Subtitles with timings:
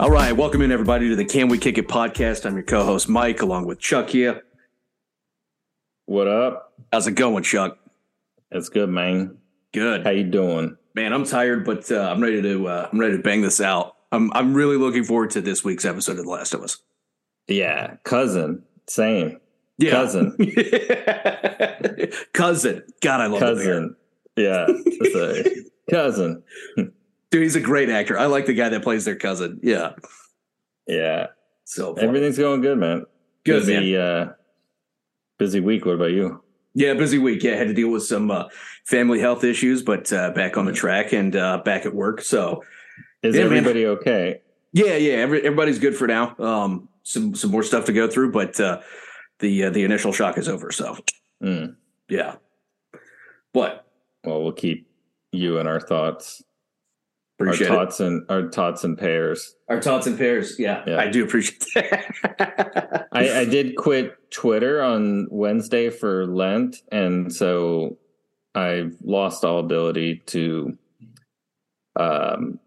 [0.00, 2.46] All right, welcome in everybody to the Can We Kick It podcast.
[2.46, 4.40] I'm your co-host Mike, along with Chuck here.
[6.06, 6.72] What up?
[6.90, 7.76] How's it going, Chuck?
[8.50, 9.36] It's good, man.
[9.74, 10.78] Good, How you doing?
[10.94, 11.12] man.
[11.12, 13.94] I'm tired, but uh, I'm ready to uh, I'm ready to bang this out.
[14.10, 16.78] I'm I'm really looking forward to this week's episode of The Last of Us.
[17.46, 18.62] Yeah, cousin.
[18.86, 19.38] Same.
[19.76, 20.34] Yeah, Cousin.
[22.32, 22.84] cousin.
[23.02, 23.96] God, I love the cousin.
[24.34, 24.66] Yeah.
[25.90, 26.42] cousin.
[27.30, 28.18] Dude, he's a great actor.
[28.18, 29.60] I like the guy that plays their cousin.
[29.62, 29.92] Yeah,
[30.86, 31.28] Yeah.
[31.64, 32.04] so fun.
[32.04, 33.06] Everything's going good, man.
[33.44, 34.00] good, busy, man.
[34.00, 34.32] uh
[35.38, 35.86] busy week.
[35.86, 36.42] What about you?
[36.74, 37.42] Yeah, busy week.
[37.42, 38.44] Yeah, had to deal with some uh,
[38.84, 42.20] family health issues, but uh, back on the track and uh, back at work.
[42.20, 42.62] So
[43.22, 43.58] Is Yeah, man.
[43.58, 44.40] everybody okay?
[44.72, 45.14] Yeah, yeah.
[45.14, 46.36] Every, everybody's good for now.
[46.38, 48.80] Um, some some more stuff to go through, but uh,
[49.40, 50.70] the uh, the initial shock is over.
[50.72, 50.96] So
[51.42, 51.74] Mm.
[52.08, 52.36] yeah,
[53.54, 53.86] but
[54.24, 54.86] Well, we'll keep
[55.32, 56.42] you in our thoughts.
[57.40, 57.78] Appreciate our it.
[57.78, 59.54] tots and our tots and pairs.
[59.68, 60.56] Our tots and pairs.
[60.58, 60.98] Yeah, Yeah.
[60.98, 63.08] I do appreciate that.
[63.12, 67.98] I, I did quit Twitter on Wednesday for Lent, and so
[68.54, 70.76] I've lost all ability to,
[71.96, 72.58] um,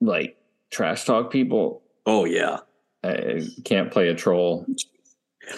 [0.00, 0.36] like
[0.70, 1.82] trash talk people.
[2.06, 2.58] oh yeah,
[3.04, 4.66] I can't play a troll.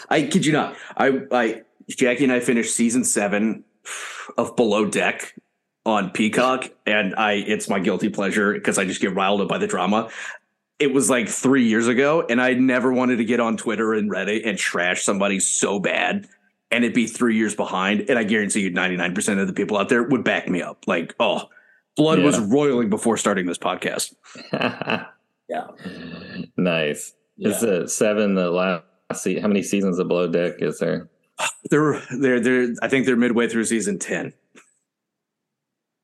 [0.08, 0.76] I kid you not.
[0.96, 3.64] I I Jackie and I finished season seven
[4.38, 5.34] of Below Deck
[5.86, 9.58] on Peacock, and I it's my guilty pleasure because I just get riled up by
[9.58, 10.08] the drama.
[10.78, 14.10] It was like three years ago, and I never wanted to get on Twitter and
[14.10, 16.26] Reddit and trash somebody so bad,
[16.70, 18.08] and it'd be three years behind.
[18.08, 20.62] And I guarantee you, ninety nine percent of the people out there would back me
[20.62, 20.84] up.
[20.86, 21.48] Like, oh,
[21.96, 22.46] blood was Yeah.
[22.48, 24.14] roiling before starting this podcast.
[25.50, 25.66] Yeah.
[26.56, 27.12] nice.
[27.38, 28.84] Is it seven the last?
[29.14, 31.08] Se- how many seasons of Below Deck is there?
[31.70, 32.68] They're they're they're.
[32.82, 34.32] I think they're midway through season ten,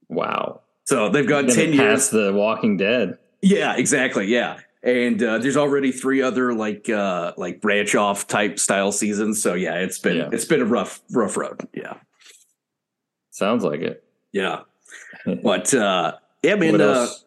[0.09, 0.61] Wow.
[0.85, 2.11] so they've got ten years.
[2.11, 3.19] The Walking Dead.
[3.43, 4.27] Yeah, exactly.
[4.27, 4.59] Yeah.
[4.83, 9.43] And uh, there's already three other like uh like branch off type style seasons.
[9.43, 10.29] So yeah, it's been Yeah.
[10.33, 11.67] it's been a rough rough road.
[11.75, 11.95] Yeah.
[13.31, 14.05] Sounds like it.
[14.33, 14.61] Yeah.
[15.43, 16.13] But uh
[16.43, 17.25] yeah, man, what uh, else?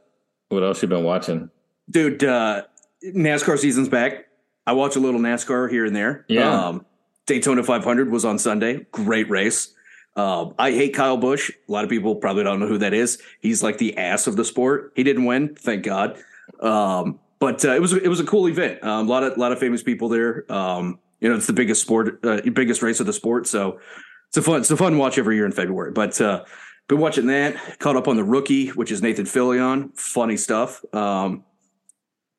[0.48, 1.50] What else you been watching?
[1.90, 2.64] dude, uh
[3.04, 4.28] NASCAR season's back.
[4.66, 6.26] I watch a little NASCAR here and there.
[6.30, 6.68] Yeah.
[6.68, 6.86] Um
[7.26, 8.86] Daytona 500 was on Sunday.
[8.92, 9.74] Great race.
[10.16, 11.50] Um, I hate Kyle Busch.
[11.50, 13.22] A lot of people probably don't know who that is.
[13.40, 14.92] He's like the ass of the sport.
[14.96, 16.18] He didn't win, thank God.
[16.60, 18.84] Um, but uh, it was it was a cool event.
[18.84, 20.52] Um, a lot of lot of famous people there.
[20.52, 23.48] Um, you know, it's the biggest sport, uh, biggest race of the sport.
[23.48, 23.80] So
[24.28, 25.92] it's a fun it's a fun watch every year in February.
[25.92, 26.44] But uh,
[26.90, 27.80] been watching that.
[27.80, 29.96] Caught up on the rookie, which is Nathan Fillion.
[29.98, 30.84] Funny stuff.
[30.94, 31.46] Um,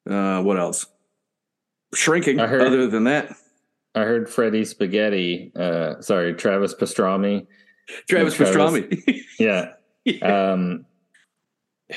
[0.09, 0.87] uh, what else?
[1.95, 2.39] Shrinking.
[2.39, 3.35] Heard- Other than that,
[3.95, 5.53] I heard Freddie Spaghetti.
[5.57, 7.47] Uh, sorry, Travis Pastrami.
[8.09, 9.23] Travis Travis- Pastrami.
[9.39, 9.73] Yeah.
[10.23, 10.87] um,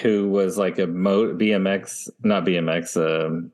[0.01, 3.51] who was like a mo- BMX, not BMX, um,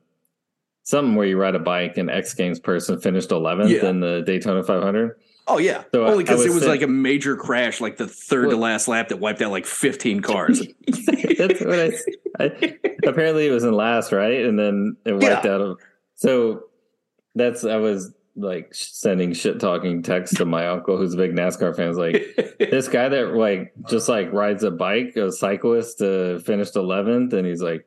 [0.84, 3.88] something where you ride a bike and X Games person finished 11th Yeah.
[3.88, 5.16] in the Daytona 500.
[5.48, 8.50] Oh yeah, So only because it was saying- like a major crash, like the third
[8.50, 10.60] to last lap that wiped out like fifteen cars.
[10.86, 11.90] That's what I,
[12.38, 12.78] I.
[13.04, 14.44] Apparently, it was in last, right?
[14.44, 15.52] And then it wiped Yeah.
[15.52, 15.60] out.
[15.60, 15.78] Of,
[16.14, 16.64] so
[17.34, 21.74] that's I was like sending shit talking texts to my uncle, who's a big NASCAR
[21.76, 21.86] fan.
[21.86, 26.38] I was like, this guy that like just like rides a bike, a cyclist, uh,
[26.40, 27.84] finished 11th, and he's like,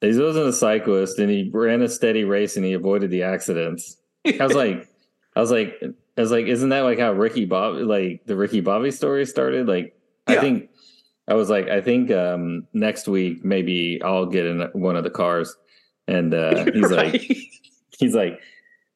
[0.00, 3.96] he wasn't a cyclist, and he ran a steady race, and he avoided the accidents.
[4.24, 4.88] I was like,
[5.34, 8.60] I was like, I was like, isn't that like how Ricky Bob, like the Ricky
[8.60, 9.66] Bobby story started?
[9.68, 9.96] Like,
[10.28, 10.36] Yeah.
[10.36, 10.70] I think
[11.26, 15.10] I was like, I think um next week maybe I'll get in one of the
[15.10, 15.56] cars,
[16.06, 17.20] and uh, he's like,
[17.98, 18.40] he's like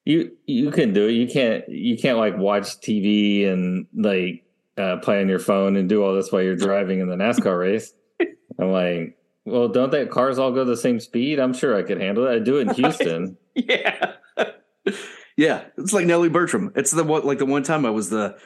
[0.05, 4.43] you you can do it you can't you can't like watch tv and like
[4.77, 7.59] uh, play on your phone and do all this while you're driving in the nascar
[7.59, 7.93] race
[8.59, 12.01] i'm like well don't that cars all go the same speed i'm sure i could
[12.01, 14.13] handle it i do it in houston yeah,
[15.37, 15.65] yeah.
[15.77, 16.71] It's like Nellie Bertram.
[16.75, 18.37] It's the one like the one time I was the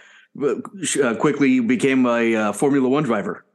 [0.41, 3.45] uh, quickly became a uh, Formula One driver.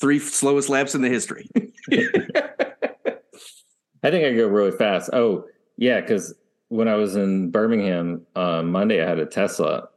[0.00, 1.48] Three slowest laps in the history.
[4.04, 5.44] i think i go really fast oh
[5.76, 6.32] yeah because
[6.68, 9.88] when i was in birmingham on monday i had a tesla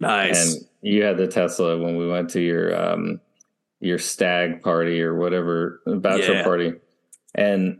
[0.00, 0.54] nice.
[0.56, 3.20] and you had the tesla when we went to your um
[3.80, 6.44] your stag party or whatever bachelor Yeah.
[6.44, 6.72] party
[7.34, 7.78] and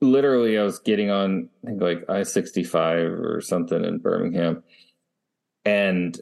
[0.00, 4.62] literally i was getting on i think like i-65 or something in birmingham
[5.64, 6.20] and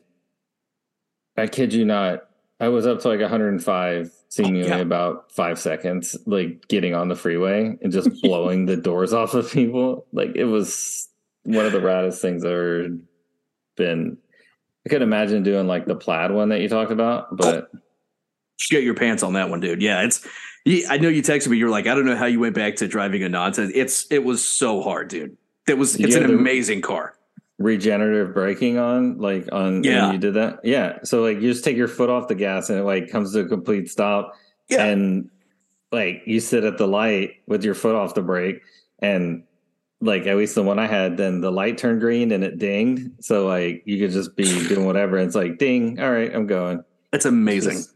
[1.37, 2.25] i kid you not
[2.61, 4.79] i was up to like 105 seemingly yeah.
[4.79, 9.51] about five seconds like getting on the freeway and just blowing the doors off of
[9.51, 11.09] people like it was
[11.43, 12.89] one of the raddest things i've ever
[13.77, 14.17] been
[14.85, 17.71] I could imagine doing like the plaid one that you talked about, oh, but
[18.71, 19.83] get your pants on that one, dude.
[19.83, 20.27] Yeah, it's.
[20.89, 21.57] I know you texted me.
[21.57, 23.73] You're like, I don't know how you went back to driving a nonsense.
[23.75, 25.37] It's it was so hard, dude.
[25.69, 25.99] It was.
[25.99, 27.15] It's an amazing car.
[27.63, 29.85] Regenerative braking on, like on.
[29.85, 30.61] Yeah, you did that.
[30.65, 33.33] Yeah, so like you just take your foot off the gas and it like comes
[33.33, 34.35] to a complete stop.
[34.69, 35.31] Yeah, and
[35.91, 38.63] like you sit at the light with your foot off the brake
[39.01, 39.45] and
[40.01, 43.11] like at least the one I had, then the light turned green and it dinged.
[43.21, 45.17] So like you could just be doing whatever.
[45.17, 46.01] And it's like ding.
[46.01, 46.85] All right, I'm going.
[47.11, 47.79] That's amazing.
[47.79, 47.95] Just,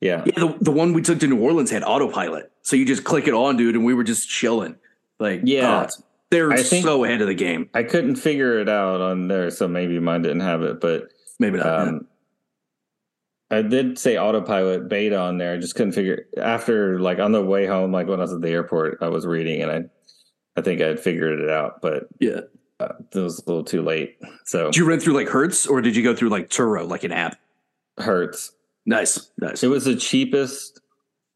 [0.00, 0.22] yeah.
[0.26, 0.32] Yeah.
[0.36, 2.50] The, the one we took to New Orleans had autopilot.
[2.62, 4.76] So you just click it on, dude, and we were just chilling.
[5.18, 5.86] Like, yeah.
[5.88, 7.68] Oh, they're so ahead of the game.
[7.74, 11.58] I couldn't figure it out on there, so maybe mine didn't have it, but maybe
[11.58, 11.88] not.
[11.88, 12.06] Um,
[13.50, 15.52] I did say autopilot beta on there.
[15.52, 18.40] I just couldn't figure after like on the way home, like when I was at
[18.40, 19.82] the airport, I was reading and I
[20.58, 22.40] I think I had figured it out, but yeah,
[22.80, 24.16] uh, it was a little too late.
[24.46, 27.04] So did you run through like Hertz or did you go through like Turo, like
[27.04, 27.38] an app?
[27.98, 28.52] Hertz.
[28.86, 29.62] Nice, nice.
[29.62, 30.80] It was the cheapest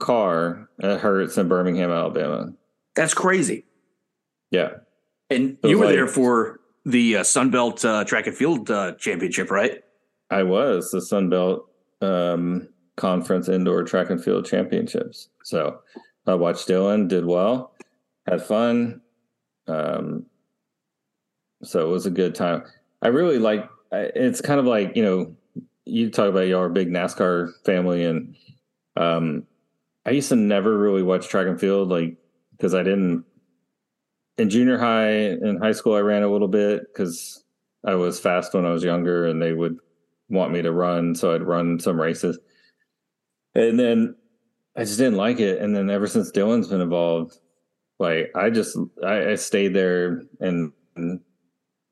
[0.01, 2.53] car at Hertz in Birmingham, Alabama.
[2.95, 3.67] That's crazy.
[4.51, 4.71] Yeah,
[5.31, 9.51] and you were like, there for the uh, Sunbelt uh, Track and Field uh, Championship,
[9.51, 9.83] right?
[10.31, 11.63] I was the Sunbelt
[12.01, 15.29] um, Conference Indoor Track and Field Championships.
[15.43, 15.81] So
[16.27, 17.73] I watched Dylan, did well,
[18.27, 19.01] had fun,
[19.69, 20.27] um,
[21.63, 22.65] so it was a good time.
[23.03, 23.69] I really like.
[23.93, 25.37] It's kind of like you know,
[25.85, 28.35] you talk about your big NASCAR family, and
[28.97, 29.45] um,
[30.05, 32.17] I used to never really watch track and field, like
[32.53, 33.25] because I didn't.
[34.39, 37.45] In junior high and high school, I ran a little bit because
[37.85, 39.79] I was fast when I was younger, and they would
[40.29, 42.39] want me to run, so I'd run some races.
[43.55, 44.15] And then
[44.77, 45.61] I just didn't like it.
[45.61, 47.39] And then ever since Dylan's been involved,
[47.99, 51.21] like I just I, I stayed there and, and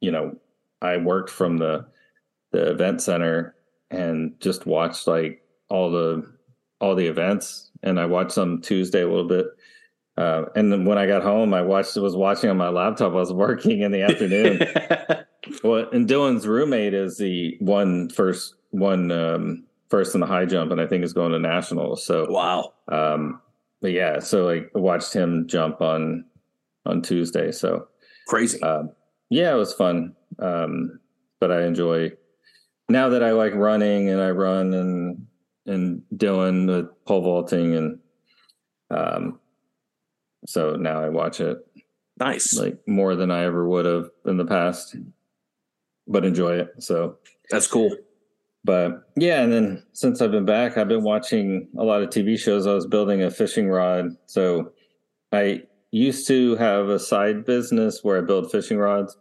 [0.00, 0.36] you know
[0.82, 1.86] I worked from the
[2.52, 3.56] the event center
[3.90, 6.30] and just watched like all the
[6.80, 9.46] all the events and I watched some Tuesday a little bit.
[10.16, 13.12] Uh, and then when I got home, I watched was watching on my laptop.
[13.12, 14.60] I was working in the afternoon.
[15.64, 20.70] well, and Dylan's roommate is the one first one um, first in the high jump,
[20.70, 22.06] and I think is going to nationals.
[22.06, 22.72] So wow.
[22.88, 23.40] Um,
[23.80, 26.24] but yeah, so like I watched him jump on
[26.86, 27.50] on Tuesday.
[27.50, 27.88] So
[28.28, 28.62] crazy.
[28.62, 28.90] Um,
[29.30, 30.14] yeah, it was fun.
[30.38, 31.00] Um,
[31.40, 32.12] but I enjoy
[32.88, 35.26] now that I like running and I run and
[35.66, 37.98] and Dylan the pole vaulting and
[38.90, 39.40] um
[40.46, 41.58] so now I watch it
[42.18, 44.96] nice like more than I ever would have in the past
[46.06, 47.16] but enjoy it so
[47.50, 47.90] that's cool
[48.64, 52.38] but yeah, and then since I've been back, I've been watching a lot of TV
[52.38, 52.66] shows.
[52.66, 54.16] I was building a fishing rod.
[54.24, 54.72] So
[55.32, 59.16] I used to have a side business where I build fishing rods.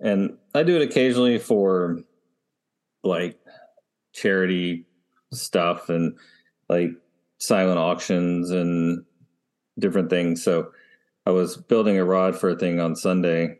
[0.00, 1.98] And I do it occasionally for
[3.04, 3.38] like
[4.14, 4.86] charity
[5.32, 6.16] stuff and
[6.70, 6.90] like
[7.38, 9.04] silent auctions and
[9.78, 10.42] different things.
[10.42, 10.72] So
[11.26, 13.58] I was building a rod for a thing on Sunday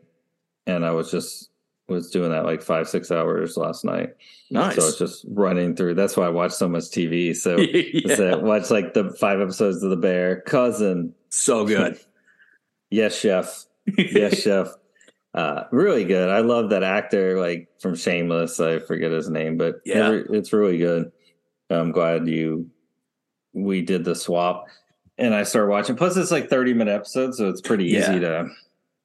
[0.65, 1.49] and I was just
[1.87, 4.15] was doing that like five six hours last night.
[4.51, 4.75] Nice.
[4.75, 5.95] So it's just running through.
[5.95, 7.35] That's why I watch so much TV.
[7.35, 8.35] So yeah.
[8.35, 11.13] watch like the five episodes of The Bear, Cousin.
[11.29, 11.99] So good.
[12.89, 13.65] yes, chef.
[13.97, 14.67] Yes, chef.
[15.33, 16.29] Uh, really good.
[16.29, 18.59] I love that actor, like from Shameless.
[18.59, 21.11] I forget his name, but yeah, every, it's really good.
[21.69, 22.69] I'm glad you
[23.53, 24.65] we did the swap,
[25.19, 25.95] and I started watching.
[25.95, 28.19] Plus, it's like 30 minute episodes, so it's pretty easy yeah.
[28.19, 28.49] to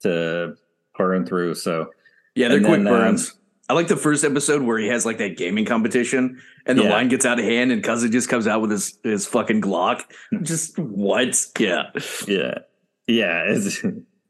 [0.01, 0.57] to
[0.97, 1.55] burn through.
[1.55, 1.91] So
[2.35, 3.31] yeah, they're and quick then, burns.
[3.31, 6.83] Um, I like the first episode where he has like that gaming competition and the
[6.83, 6.93] yeah.
[6.93, 10.03] line gets out of hand and cousin just comes out with his his fucking Glock.
[10.43, 11.35] Just what?
[11.57, 11.89] Yeah.
[12.27, 12.59] Yeah.
[13.07, 13.43] Yeah.
[13.47, 13.83] It's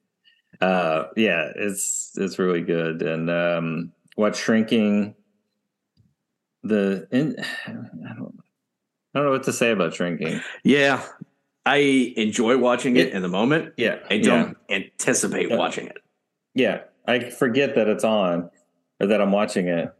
[0.61, 3.01] uh yeah, it's it's really good.
[3.01, 5.15] And um watch shrinking
[6.63, 7.35] the in
[7.67, 7.71] I
[8.15, 8.39] don't
[9.13, 10.39] I don't know what to say about shrinking.
[10.63, 11.03] Yeah.
[11.65, 13.74] I enjoy watching it, it in the moment.
[13.77, 13.98] Yeah.
[14.10, 14.75] I don't yeah.
[14.77, 15.98] anticipate watching it.
[16.53, 16.81] Yeah.
[17.07, 18.50] I forget that it's on
[19.00, 19.91] or that I'm watching it,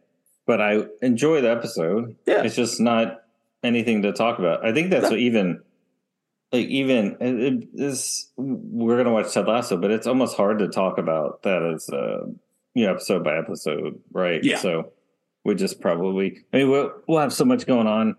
[0.45, 2.15] but I enjoy the episode.
[2.27, 2.43] Yeah.
[2.43, 3.22] It's just not
[3.63, 4.65] anything to talk about.
[4.65, 5.62] I think that's what even
[6.51, 10.98] like even it is we're gonna watch Ted Lasso, but it's almost hard to talk
[10.98, 12.25] about that as uh
[12.74, 14.43] you know episode by episode, right?
[14.43, 14.57] Yeah.
[14.57, 14.93] So
[15.43, 18.15] we just probably I mean we'll we'll have so much going on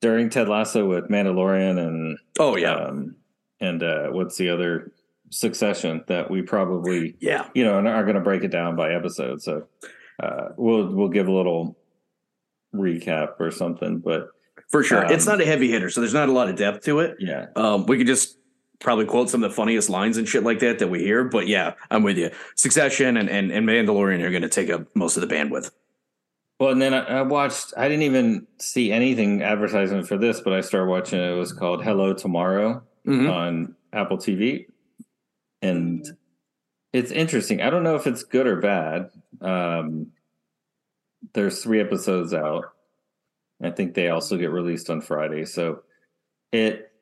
[0.00, 3.16] during Ted Lasso with Mandalorian and oh yeah um,
[3.60, 4.92] and uh what's the other
[5.30, 8.92] Succession that we probably yeah you know and are going to break it down by
[8.92, 9.42] episode.
[9.42, 9.66] So
[10.22, 11.76] uh, we'll we'll give a little
[12.72, 14.28] recap or something, but
[14.68, 16.84] for sure, um, it's not a heavy hitter, so there's not a lot of depth
[16.84, 17.16] to it.
[17.18, 18.38] Yeah, um, we could just
[18.80, 21.24] probably quote some of the funniest lines and shit like that that we hear.
[21.24, 22.30] But yeah, I'm with you.
[22.54, 25.70] Succession and and, and Mandalorian are going to take up most of the bandwidth.
[26.60, 27.74] Well, and then I, I watched.
[27.76, 31.18] I didn't even see anything advertisement for this, but I started watching.
[31.18, 33.30] It, it was called Hello Tomorrow Mhm.
[33.30, 34.66] on Apple TV,
[35.62, 36.06] and
[36.92, 37.60] it's interesting.
[37.60, 39.10] I don't know if it's good or bad.
[39.40, 40.12] Um,
[41.32, 42.66] there's three episodes out.
[43.62, 45.82] I think they also get released on Friday, so
[46.52, 46.92] it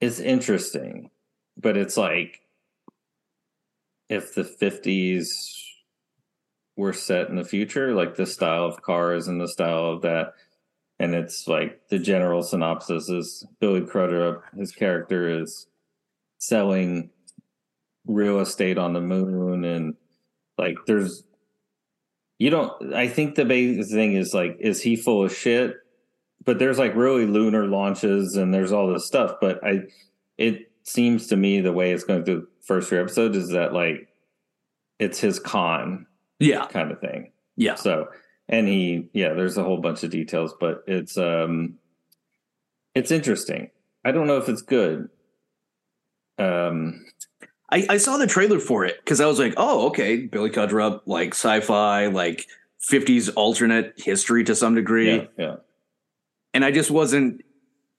[0.00, 1.10] is interesting,
[1.56, 2.40] but it's like
[4.08, 5.67] if the 50s
[6.78, 10.32] were set in the future, like the style of cars and the style of that.
[11.00, 15.66] And it's like the general synopsis is Billy Crudup, his character is
[16.38, 17.10] selling
[18.06, 19.94] real estate on the moon and
[20.56, 21.24] like there's
[22.38, 25.74] you don't I think the basic thing is like is he full of shit?
[26.44, 29.34] But there's like really lunar launches and there's all this stuff.
[29.40, 29.80] But I
[30.38, 33.72] it seems to me the way it's going through the first three episodes is that
[33.72, 34.08] like
[35.00, 36.06] it's his con
[36.38, 36.66] Yeah.
[36.66, 37.32] kind of thing.
[37.56, 37.74] Yeah.
[37.74, 38.08] So,
[38.48, 41.74] and he, yeah, there's a whole bunch of details, but it's, um,
[42.94, 43.70] it's interesting.
[44.04, 45.08] I don't know if it's good.
[46.38, 47.04] Um,
[47.70, 51.02] I, I saw the trailer for it because I was like, oh, okay, Billy Crudup,
[51.06, 52.46] like sci-fi, like
[52.80, 55.16] 50s alternate history to some degree.
[55.16, 55.56] yeah, yeah.
[56.54, 57.44] And I just wasn't,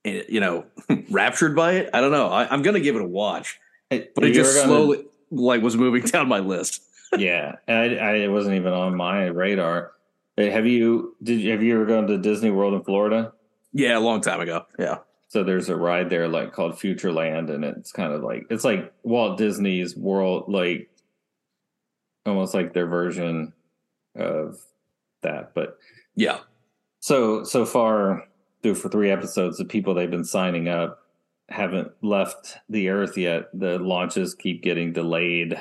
[0.06, 0.66] eh, you know,
[1.12, 1.90] raptured by it.
[1.94, 2.28] I don't know.
[2.28, 5.06] I, I'm going to give it a watch, but it just ever gone to- slowly
[5.32, 6.82] like was moving down my list.
[7.18, 9.92] Yeah, I, I, it wasn't even on my radar.
[10.38, 13.34] Have you, did have you ever gone to Disney World in Florida?
[13.74, 14.66] Yeah, a long time ago.
[14.78, 15.00] Yeah.
[15.28, 18.92] So there's a ride there like called Futureland, and it's kind of like it's like
[19.04, 20.90] Walt Disney's World, like
[22.26, 23.54] almost like their version
[24.16, 24.58] of
[25.22, 25.54] that.
[25.54, 25.78] But
[26.16, 26.40] Yeah.
[27.00, 28.24] so so far
[28.64, 31.00] through for three episodes, the people they've been signing up
[31.50, 33.50] haven't left the Earth yet.
[33.54, 35.56] The launches keep getting delayed.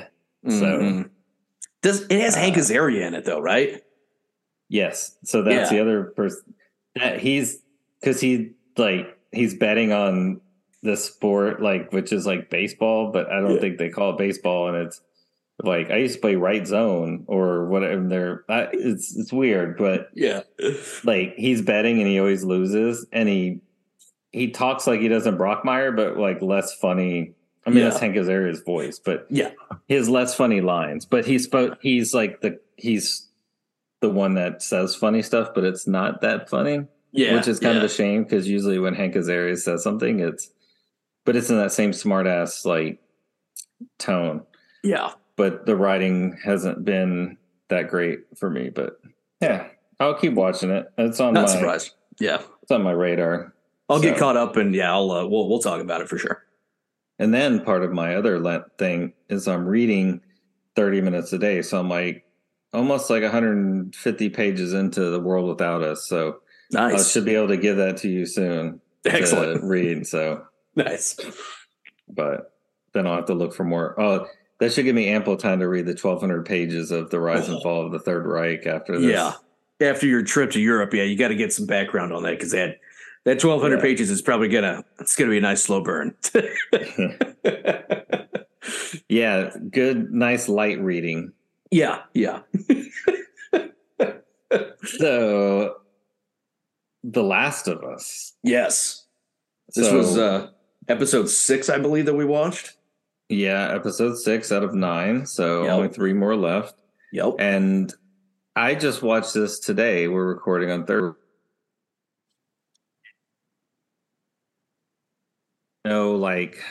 [0.47, 1.09] So Mhm.
[1.81, 3.81] Does it has Hank Uh, Azaria in it though, right?
[4.67, 5.77] yes, so that's Yeah.
[5.77, 6.53] the other person
[6.95, 7.63] that he's
[7.99, 10.41] because he like he's betting on
[10.83, 13.59] the sport like which is like baseball, but I don't Yeah.
[13.61, 15.01] think they call it baseball, and it's
[15.61, 17.93] like I used to play right zone or whatever.
[17.93, 18.43] and They're
[18.73, 20.41] it's it's weird, but Yeah.
[21.03, 23.61] like he's betting and he always loses, and he
[24.31, 27.33] he talks like he doesn't Brockmire, but like less funny.
[27.65, 27.85] I mean, Yeah.
[27.89, 29.51] that's Hank Azaria's voice, but Yeah.
[29.87, 31.05] his less funny lines.
[31.05, 33.27] But he's spo- he's like the he's
[34.01, 37.35] the one that says funny stuff, but it's not that funny, Yeah.
[37.35, 37.83] which is kind yeah.
[37.83, 40.51] of a shame because usually when Hank Azaria says something, it's
[41.25, 42.99] but it's in that same smart ass like
[43.97, 44.43] tone.
[44.83, 45.11] Yeah.
[45.35, 47.37] But the writing hasn't been
[47.69, 48.69] that great for me.
[48.69, 48.99] But
[49.41, 49.67] yeah,
[49.99, 50.87] I'll keep watching it.
[50.97, 51.91] It's on Not my surprised.
[52.19, 52.41] Yeah.
[52.61, 53.53] it's on my radar.
[53.89, 56.43] I'll get caught up and yeah, I'll uh, we'll we'll talk about it for sure.
[57.19, 60.21] And then part of my other Lent thing is I'm reading
[60.75, 61.61] 30 minutes a day.
[61.61, 62.25] So I'm like
[62.73, 66.07] almost like 150 pages into The World Without Us.
[66.07, 66.39] So
[66.71, 66.93] nice.
[66.93, 68.79] I should be able to give that to you soon.
[69.05, 69.63] Excellent.
[69.65, 70.07] read.
[70.07, 70.45] So,
[70.75, 71.17] Nice.
[72.07, 72.53] but
[72.93, 73.99] then I'll have to look for more.
[73.99, 74.27] Oh,
[74.59, 77.57] that should give me ample time to read the 1,200 pages of The Rise and
[77.57, 77.61] Oh.
[77.61, 79.11] Fall of the Third Reich after this.
[79.11, 79.33] Yeah.
[79.81, 82.51] After your trip to Europe, yeah, you got to get some background on that because
[82.51, 82.79] that
[83.25, 83.83] that twelve hundred Yeah.
[83.83, 86.15] pages is probably gonna it's gonna be a nice slow burn.
[89.09, 89.51] yeah.
[89.69, 91.31] Good, nice light reading.
[91.71, 92.41] yeah, yeah,
[94.83, 95.75] So,
[97.03, 98.33] The Last of Us.
[98.43, 99.05] yes.
[99.75, 100.47] This So- was uh
[100.87, 102.73] episode six, I believe, that we watched.
[103.29, 105.27] Yeah, episode six out of nine.
[105.27, 105.71] So Yep.
[105.73, 106.73] only three more left.
[107.13, 107.35] Yep.
[107.37, 107.93] And
[108.55, 110.07] I just watched this today.
[110.07, 111.13] We're recording on third.
[115.89, 116.63] No, like,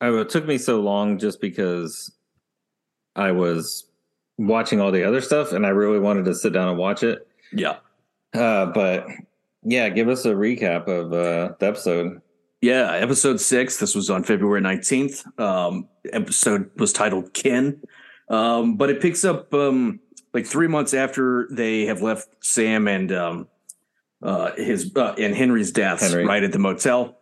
[0.00, 2.10] oh, it took me so long just because
[3.16, 3.84] I was
[4.38, 7.28] watching all the other stuff and I really wanted to sit down and watch it.
[7.52, 7.76] Yeah.
[8.32, 9.06] Uh, but
[9.62, 12.22] yeah, give us a recap of uh, the episode.
[12.62, 13.76] Yeah, episode six.
[13.76, 15.38] This was on February 19th.
[15.38, 17.78] Um, episode was titled Kin.
[18.30, 20.00] Um, but it picks up um,
[20.32, 23.48] like three months after they have left Sam and um,
[24.22, 26.24] uh, his uh, and Henry's deaths Henry.
[26.26, 27.16] right at the motel.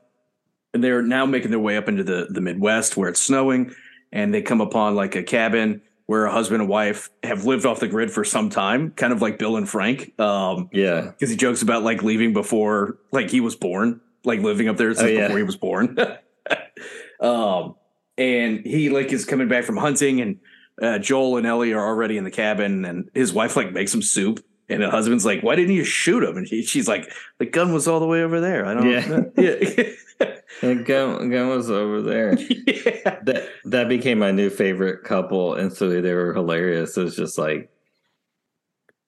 [0.75, 3.75] And they're now making their way up into the, the Midwest where it's snowing.
[4.13, 7.81] And they come upon like a cabin where a husband and wife have lived off
[7.81, 10.19] the grid for some time, kind of like Bill and Frank.
[10.21, 11.01] Um, Yeah.
[11.13, 14.93] because he jokes about like leaving before like he was born, like living up there
[14.95, 15.23] since Oh, yeah.
[15.29, 15.99] before he was born.
[17.21, 17.75] um,
[18.19, 20.39] and he like is coming back from hunting, and
[20.81, 24.03] uh, Joel and Ellie are already in the cabin, and his wife like makes him
[24.03, 27.47] soup, and the husband's like, "Why didn't you shoot him?" And he, she's like, "The
[27.47, 28.67] gun was all the way over there.
[28.67, 29.09] I don't." Yeah.
[29.37, 30.33] yeah.
[30.61, 32.39] the gun, gun was over there.
[32.41, 33.21] yeah.
[33.25, 37.71] that that became my new favorite couple instantly they were hilarious it was just like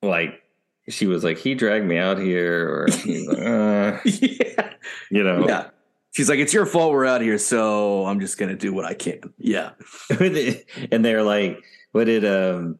[0.02, 0.42] like
[0.88, 4.72] she was like, he dragged me out here, or he's like, uh, yeah.
[5.10, 5.70] you know, Yeah.
[6.12, 8.94] She's like, it's your fault we're out here, so I'm just gonna do what I
[8.94, 9.20] can.
[9.38, 9.72] Yeah.
[10.10, 11.62] and they're like,
[11.92, 12.78] what did um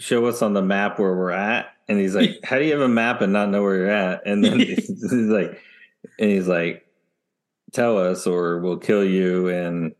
[0.00, 1.72] show us on the map where we're at?
[1.88, 4.26] And he's like, how do you have a map and not know where you're at?
[4.26, 5.60] And then he's like,
[6.18, 6.86] and he's like,
[7.72, 9.48] tell us or we'll kill you.
[9.48, 9.94] And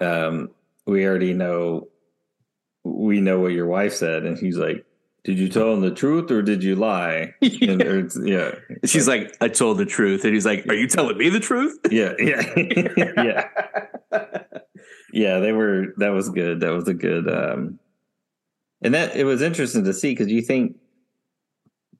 [0.00, 0.50] um,
[0.86, 1.88] we already know,
[2.84, 4.24] we know what your wife said.
[4.24, 4.86] And he's like,
[5.22, 7.34] did you tell him the truth or did you lie?
[7.42, 8.52] And, or yeah,
[8.86, 10.24] She's like, I told the truth.
[10.24, 11.78] And he's like, Are you telling me the truth?
[11.90, 12.42] yeah, yeah,
[13.22, 13.48] yeah.
[15.12, 17.79] yeah they were that was good that was a good um
[18.82, 20.76] and that it was interesting to see because you think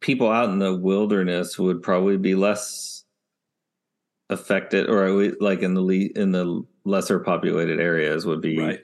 [0.00, 3.04] people out in the wilderness would probably be less
[4.30, 8.80] affected or like in the le- in the lesser populated areas would be Right.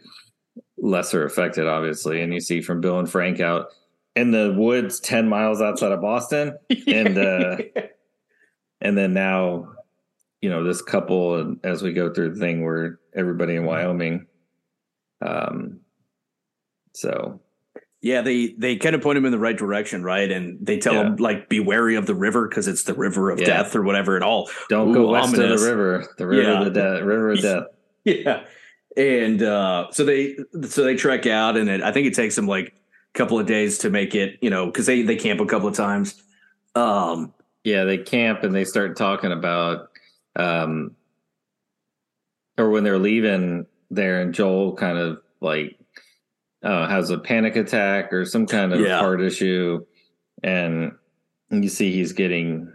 [0.76, 2.20] lesser affected obviously.
[2.20, 3.68] And you see from bill and frank out
[4.14, 7.58] in the woods 10 miles outside of boston And, uh,
[8.80, 9.72] and then now
[10.42, 14.26] you know this couple and as we go through the thing where everybody in wyoming
[15.22, 15.80] um
[16.92, 17.40] so
[18.06, 20.30] Yeah, they they kind of point him in the right direction, right?
[20.30, 23.40] And they tell him like be wary of the river because it's the river of
[23.40, 23.46] Yeah.
[23.46, 24.48] death or whatever at all.
[24.68, 25.60] don't Ooh, go west ominous.
[25.60, 26.58] of the river the river Yeah.
[26.60, 27.64] of the death river of death
[28.04, 28.44] Yeah.
[28.96, 30.36] And uh so they
[30.68, 32.68] so they trek out and it, I think it takes them like
[33.12, 35.66] a couple of days to make it, you know, because they they camp a couple
[35.66, 36.14] of times.
[36.76, 37.34] Um
[37.64, 39.88] yeah they camp and they start talking about
[40.36, 40.94] um
[42.56, 45.76] or when they're leaving there and joel kind of like
[46.66, 48.98] uh has a panic attack or some kind of Yeah.
[48.98, 49.84] heart issue
[50.42, 50.92] and
[51.50, 52.72] you see he's getting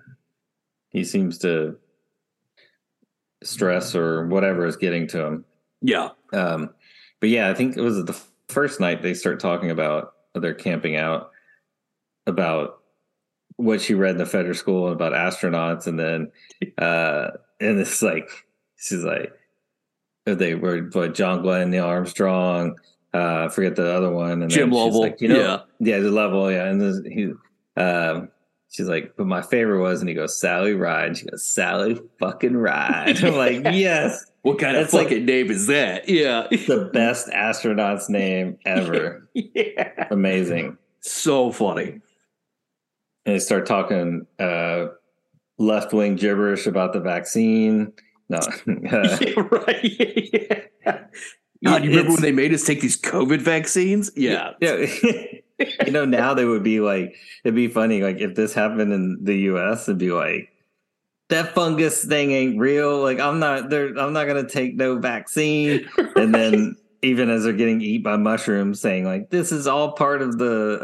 [0.89, 1.77] he seems to
[3.43, 5.45] stress or whatever is getting to him
[5.81, 6.09] yeah.
[6.33, 6.69] um
[7.19, 10.95] but yeah i think it was the first night they start talking about they're camping
[10.95, 11.31] out
[12.27, 12.79] about
[13.57, 16.31] what she read in the Fedra school and about astronauts and then
[16.77, 18.29] uh and it's like
[18.77, 19.33] she's like
[20.25, 22.75] they were but john glenn neil armstrong
[23.13, 25.01] uh I forget the other one and Jim then Lovell.
[25.01, 25.59] like, you know yeah.
[25.79, 27.33] yeah the level yeah and this, he
[27.77, 28.29] um
[28.69, 31.99] she's like but my favorite was and he goes sally ride and she goes sally
[32.19, 36.07] fucking ride i'm like yes What kind of It's like- fucking name is that?
[36.09, 36.47] Yeah.
[36.51, 40.07] the best astronaut's name ever yeah.
[40.09, 41.99] amazing So funny.
[43.25, 44.85] and they start talking uh
[45.57, 47.91] left wing gibberish about the vaccine
[48.29, 50.69] no uh, yeah, right.
[50.83, 51.03] Yeah.
[51.63, 54.11] God, you remember when they made us take these COVID vaccines?
[54.15, 54.51] Yeah.
[54.61, 54.85] yeah.
[55.85, 59.19] You know now they would be like it'd be funny like if this happened in
[59.21, 60.49] the us it'd be like
[61.29, 62.99] that fungus thing ain't real.
[62.99, 65.87] Like i'm not there i'm not gonna take no vaccine.
[66.15, 70.23] And then even as they're getting eat by mushrooms saying like this is all part
[70.23, 70.79] of the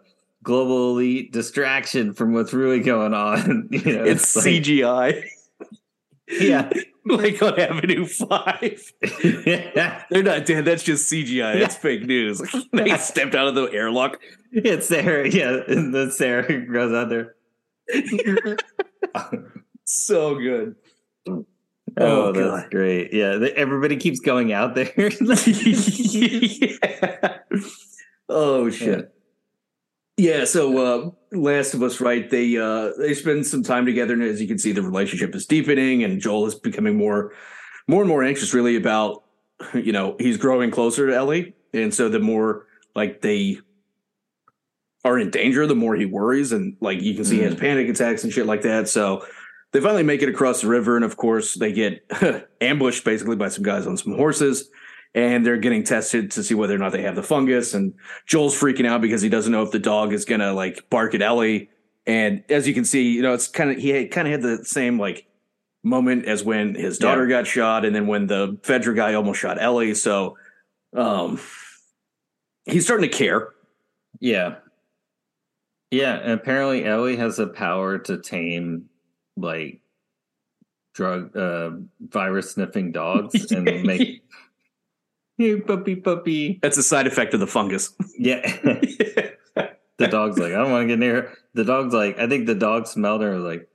[0.00, 0.06] uh
[0.42, 3.68] global elite distraction from what's really going on.
[3.70, 5.24] You know it's like- CGI.
[6.26, 6.70] yeah
[7.06, 8.92] like on Avenue 5.
[9.22, 10.64] They're not dead.
[10.64, 11.56] That's just CGI.
[11.56, 12.42] It's fake news.
[12.72, 14.20] they stepped out of the airlock.
[14.52, 15.28] it's Sarah.
[15.28, 17.34] Yeah, and then Sarah goes out there.
[19.84, 20.76] So good.
[21.28, 21.46] Oh,
[21.98, 23.12] Oh, that's great.
[23.12, 24.90] Yeah, everybody keeps going out there.
[24.96, 25.08] yeah.
[28.28, 29.12] Oh shit.
[30.22, 32.30] Yeah, so uh Last of Us, right?
[32.30, 35.46] They uh they spend some time together, and as you can see, the relationship is
[35.46, 37.32] deepening, and Joel is becoming more
[37.88, 39.24] more and more anxious really about
[39.74, 41.54] you know, he's growing closer to Ellie.
[41.74, 43.58] And so the more like they
[45.04, 47.88] are in danger, the more he worries, and like you can see he has panic
[47.88, 48.88] attacks and shit like that.
[48.88, 49.26] So
[49.72, 52.08] they finally make it across the river, and of course they get
[52.60, 54.70] ambushed basically by some guys on some horses,
[55.14, 57.74] and they're getting tested to see whether or not they have the fungus.
[57.74, 57.94] And
[58.26, 61.22] Joel's freaking out because he doesn't know if the dog is gonna like bark at
[61.22, 61.68] Ellie.
[62.06, 64.64] And as you can see, you know, it's kind of he kind of had the
[64.64, 65.26] same like
[65.84, 69.60] moment as when his daughter got shot, and then when the Fedra guy almost shot
[69.60, 69.94] Ellie.
[69.94, 70.36] So,
[70.96, 71.40] um,
[72.64, 73.50] he's starting to care.
[74.20, 74.56] yeah,
[75.90, 76.14] yeah.
[76.14, 78.88] And apparently, Ellie has a power to tame
[79.36, 79.80] like
[80.94, 81.70] drug uh
[82.00, 84.22] virus sniffing dogs and make
[85.42, 86.58] hey puppy puppy.
[86.62, 87.92] That's a side effect of the fungus.
[88.18, 88.40] Yeah.
[89.98, 91.38] the dog's like, I don't want to get near her.
[91.54, 93.68] The dog's like, I think the dog smelled her like,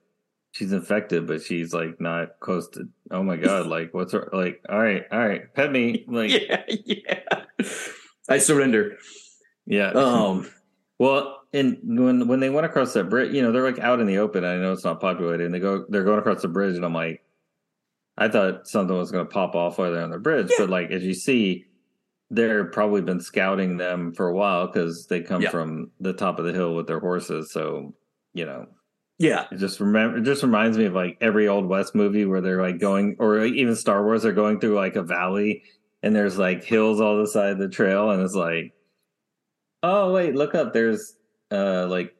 [0.57, 2.87] she's infected, but she's like not close to.
[3.11, 3.67] Oh my god!
[3.77, 4.29] Like, what's her?
[4.33, 6.05] Like, all right, all right, pet me.
[6.07, 6.63] Like, yeah.
[6.67, 7.41] yeah, yeah.
[8.29, 8.97] I surrender.
[9.65, 9.91] Yeah.
[9.91, 10.49] Um,
[10.99, 14.07] well, and when when they went across that bridge, you know, they're like out in
[14.07, 14.43] the open.
[14.43, 16.93] I know it's not populated, and they go, they're going across the bridge, and I'm
[16.93, 17.23] like,
[18.17, 20.91] I thought something was going to pop off while they're on the bridge, but like
[20.91, 21.65] as you see,
[22.29, 25.49] they're probably been scouting them for a while because they come Yeah.
[25.49, 27.51] from the top of the hill with their horses.
[27.51, 27.93] So
[28.33, 28.65] you know,
[29.19, 32.41] Yeah, it just remember it just reminds me of like every old west movie where
[32.41, 35.63] they're like going, or even Star Wars, they're going through like a valley
[36.03, 38.73] and there's like hills all the side of the trail, and it's like,
[39.83, 41.15] oh wait, look up, there's
[41.51, 42.13] uh like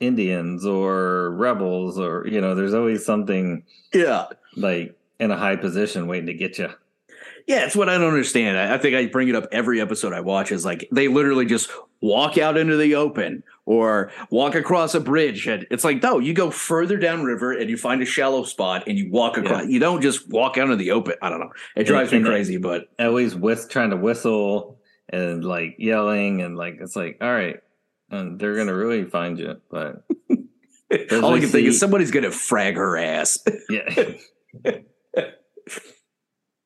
[0.00, 4.26] Indians or rebels or you know, there's always something yeah.
[4.56, 6.70] Like in a high position waiting to get you.
[7.46, 8.58] Yeah, it's what I don't understand.
[8.58, 11.46] I, I think I bring it up every episode I watch is like they literally
[11.46, 11.70] just
[12.02, 15.46] walk out into the open or walk across a bridge.
[15.46, 18.98] And it's like, no, you go further downriver and you find a shallow spot and
[18.98, 19.66] you walk across.
[19.66, 21.14] You don't just walk out into the open.
[21.22, 21.52] I don't know.
[21.74, 26.54] It drives me and- crazy, but always whist trying to whistle and like yelling and
[26.56, 27.60] like it's like all right
[28.10, 30.04] and they're gonna really find you but
[31.22, 33.38] all I can think is somebody's going to frag her ass.
[33.70, 33.88] yeah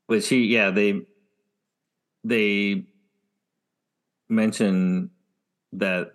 [0.08, 1.00] but she yeah they
[2.24, 2.84] they
[4.28, 5.10] mention
[5.72, 6.12] that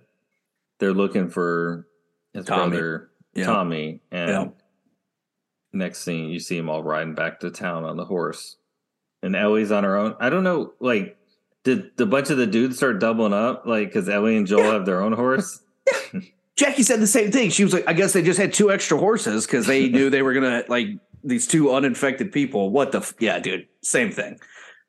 [0.79, 1.87] they're looking for
[2.33, 2.69] his Tommy.
[2.69, 3.45] brother Yeah.
[3.45, 4.47] tommy and Yeah.
[5.73, 8.57] next scene you see him all riding back to town on the horse
[9.21, 11.17] and ellie's on her own i don't know like
[11.63, 14.85] did the bunch of the dudes start doubling up like because ellie and joel have
[14.85, 15.61] their own horse
[16.57, 17.51] Jackie said the same thing.
[17.51, 20.23] She was like, I guess they just had two extra horses because they knew they
[20.23, 20.87] were gonna like
[21.23, 22.69] these two uninfected people.
[22.69, 24.39] What the f- yeah, dude, same thing.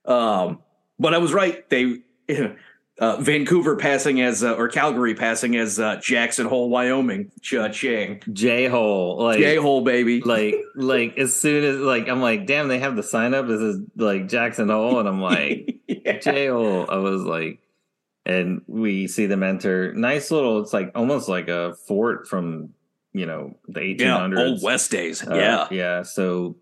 [0.04, 0.60] Um,
[0.98, 1.68] but I was right.
[1.68, 1.98] They
[2.98, 8.22] uh, Vancouver passing as uh, or Calgary passing as uh, Jackson Hole, Wyoming, Cha Chang,
[8.32, 10.20] j-hole like J Hole baby.
[10.24, 13.46] like like as soon as like I'm like, damn, they have the sign up.
[13.46, 16.18] This is like Jackson Hole, and I'm like, yeah.
[16.18, 16.86] J Hole.
[16.88, 17.60] I was like,
[18.26, 19.92] and we see them enter.
[19.94, 20.60] Nice little.
[20.60, 22.74] It's like almost like a fort from
[23.18, 24.38] you know the yeah, 1800s.
[24.38, 25.26] old West days.
[25.26, 26.02] Uh, yeah, yeah.
[26.02, 26.56] So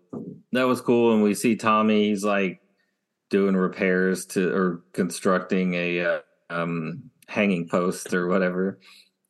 [0.51, 2.09] that was cool, and we see Tommy.
[2.09, 2.61] He's like
[3.29, 8.79] doing repairs to or constructing a uh, um hanging post or whatever.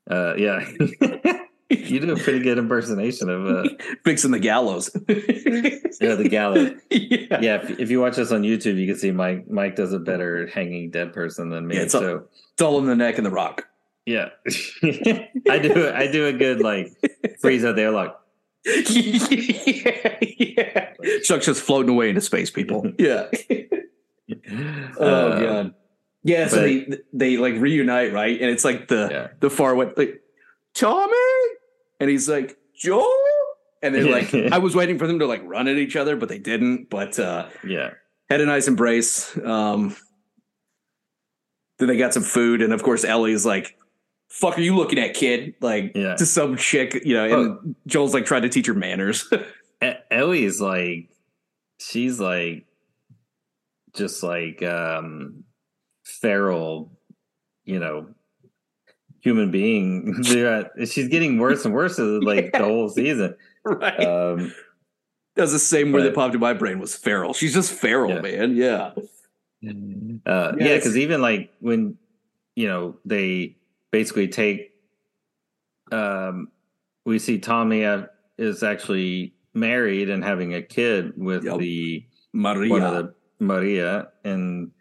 [0.09, 0.65] Uh, yeah.
[1.69, 3.69] You do a pretty good impersonation of uh,
[4.05, 4.89] fixing the gallows.
[5.09, 6.71] yeah, the gallows.
[6.89, 7.41] yeah.
[7.41, 9.49] yeah, if, if you watch this on YouTube, you can see Mike.
[9.49, 11.75] Mike does a better hanging dead person than me.
[11.75, 13.67] Yeah, it's so It's all in the neck and the rock.
[14.07, 14.29] Yeah,
[15.49, 15.91] I do.
[15.93, 16.87] I do a good like
[17.41, 18.13] freeze out there, like
[18.65, 20.93] yeah, yeah.
[21.23, 22.89] Chuck's just floating away into space, people.
[22.97, 23.27] Yeah.
[24.99, 25.73] oh uh, god.
[26.23, 28.39] Yeah, so but- they they like reunite, right?
[28.41, 29.27] And it's like the Yeah.
[29.39, 30.21] the far away like
[30.73, 31.13] Tommy,
[31.99, 33.09] and he's like Joel,
[33.81, 36.29] and they're like, I was waiting for them to like run at each other, but
[36.29, 36.89] they didn't.
[36.89, 37.91] But uh Yeah,
[38.29, 39.37] had a nice embrace.
[39.37, 39.95] Um
[41.79, 43.77] Then they got some food, and of course Ellie's like,
[44.29, 46.15] "Fuck, are you looking at, kid?" Like Yeah.
[46.15, 47.25] to some chick, you know.
[47.61, 49.29] And Joel's like trying to teach her manners.
[50.11, 51.09] Ellie's like,
[51.79, 52.65] she's like,
[53.95, 55.43] just like um
[56.03, 56.91] feral,
[57.65, 58.07] you know,
[59.21, 60.15] human being.
[60.85, 63.35] She's getting worse and worse like the whole season.
[63.65, 63.99] right.
[63.99, 64.53] Um,
[65.35, 67.33] That's the same word that popped in my brain was feral.
[67.33, 68.21] She's just feral, Yeah.
[68.21, 68.55] man.
[68.55, 68.91] Yeah.
[68.95, 69.01] Uh,
[69.65, 71.97] Yeah, yeah, because even like when
[72.55, 73.57] you know they
[73.91, 74.71] basically take,
[75.91, 76.49] um,
[77.05, 77.83] we see Tommy
[78.37, 81.59] is actually married and having a kid with Yep.
[81.59, 82.69] the Maria.
[82.69, 84.71] one of the Maria, and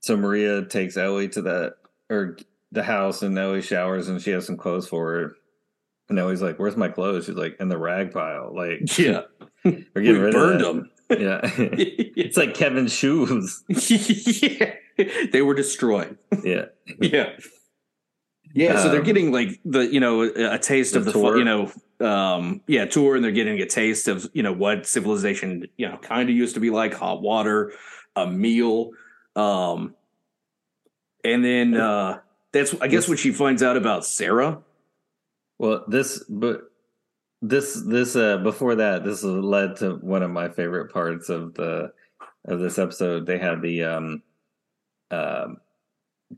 [0.00, 1.74] so Maria takes Ellie to the
[2.10, 2.36] or
[2.72, 5.36] the house, and Ellie showers, and she has some clothes for her.
[6.08, 9.22] And Ellie's like, "Where's my clothes?" She's like, "In the rag pile." Like, yeah.
[9.64, 10.90] we're We getting rid burned of them.
[11.08, 11.20] them.
[11.20, 11.40] Yeah,
[12.16, 13.62] it's like Kevin's shoes.
[13.68, 14.74] yeah.
[15.32, 16.18] They were destroyed.
[16.44, 16.66] Yeah.
[17.00, 17.30] Yeah.
[18.54, 21.38] Yeah, so they're Um, getting like the you know a taste of the the tour.
[21.38, 25.66] you know um yeah tour and they're getting a taste of you know what civilization
[25.76, 27.72] you know kind of used to be like hot water
[28.16, 28.90] a meal
[29.36, 29.94] um
[31.24, 32.18] and then uh
[32.52, 34.58] that's I guess This- when she finds out about Sarah
[35.58, 36.62] Well, this but
[37.42, 41.92] this this uh before that this led to one of my favorite parts of the
[42.46, 43.26] of this episode.
[43.26, 44.22] They had the um
[45.10, 45.58] um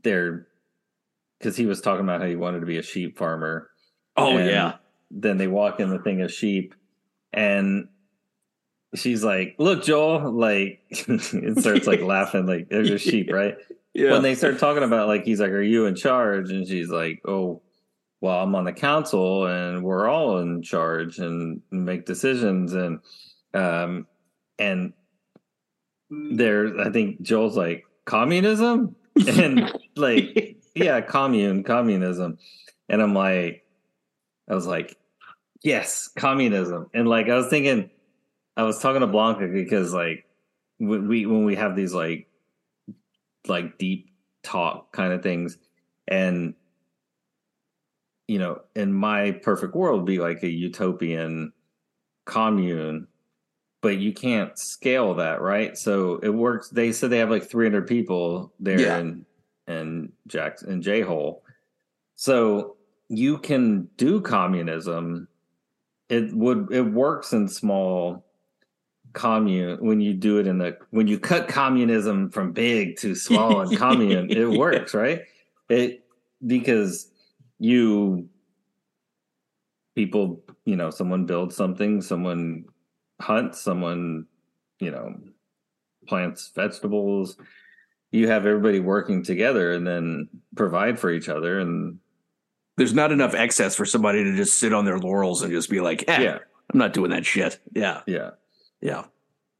[0.03, 0.47] their
[1.43, 3.69] because he was talking about how he wanted to be a sheep farmer.
[4.15, 4.73] oh And yeah
[5.11, 6.73] Then they walk in the thing of sheep,
[7.33, 7.89] and
[8.95, 13.55] she's like, "Look, Joel!" Like it starts like laughing, like there's a sheep, right?
[13.93, 16.89] yeah when they start talking about like he's like are you in charge and she's
[16.89, 17.61] like oh
[18.21, 22.99] well i'm on the council and we're all in charge and make decisions and
[23.53, 24.07] um
[24.57, 24.93] and
[26.09, 28.95] there i think joel's like communism
[29.27, 32.37] and like yeah commune communism
[32.89, 33.63] and i'm like
[34.49, 34.97] i was like
[35.61, 37.89] yes communism and like i was thinking
[38.57, 40.25] i was talking to blanca because like
[40.77, 42.27] when we when we have these like
[43.47, 44.09] like deep
[44.43, 45.57] talk kind of things.
[46.07, 46.53] And
[48.27, 51.51] you know, in my perfect world be like a utopian
[52.25, 53.07] commune,
[53.81, 55.77] but you can't scale that, right?
[55.77, 56.69] So it works.
[56.69, 58.99] They said they have like 300 people there Yeah.
[58.99, 59.25] in
[59.67, 61.43] in Jackson and J Hole.
[62.15, 62.77] So
[63.09, 65.27] you can do communism.
[66.09, 68.25] It would it works in small
[69.13, 73.61] commune when you do it in the when you cut communism from big to small
[73.61, 75.21] and commune, it works, right?
[75.69, 76.05] It
[76.45, 77.09] because
[77.59, 78.27] you
[79.95, 82.65] people, you know, someone builds something, someone
[83.21, 84.25] hunts, someone,
[84.79, 85.15] you know,
[86.07, 87.37] plants vegetables.
[88.13, 91.97] You have everybody working together and then provide for each other and
[92.77, 95.79] There's not enough excess for somebody to just sit on their laurels and just be
[95.81, 96.37] like, eh, yeah,
[96.71, 97.59] I'm not doing that shit.
[97.75, 98.01] Yeah.
[98.07, 98.31] yeah.
[98.81, 99.05] Yeah.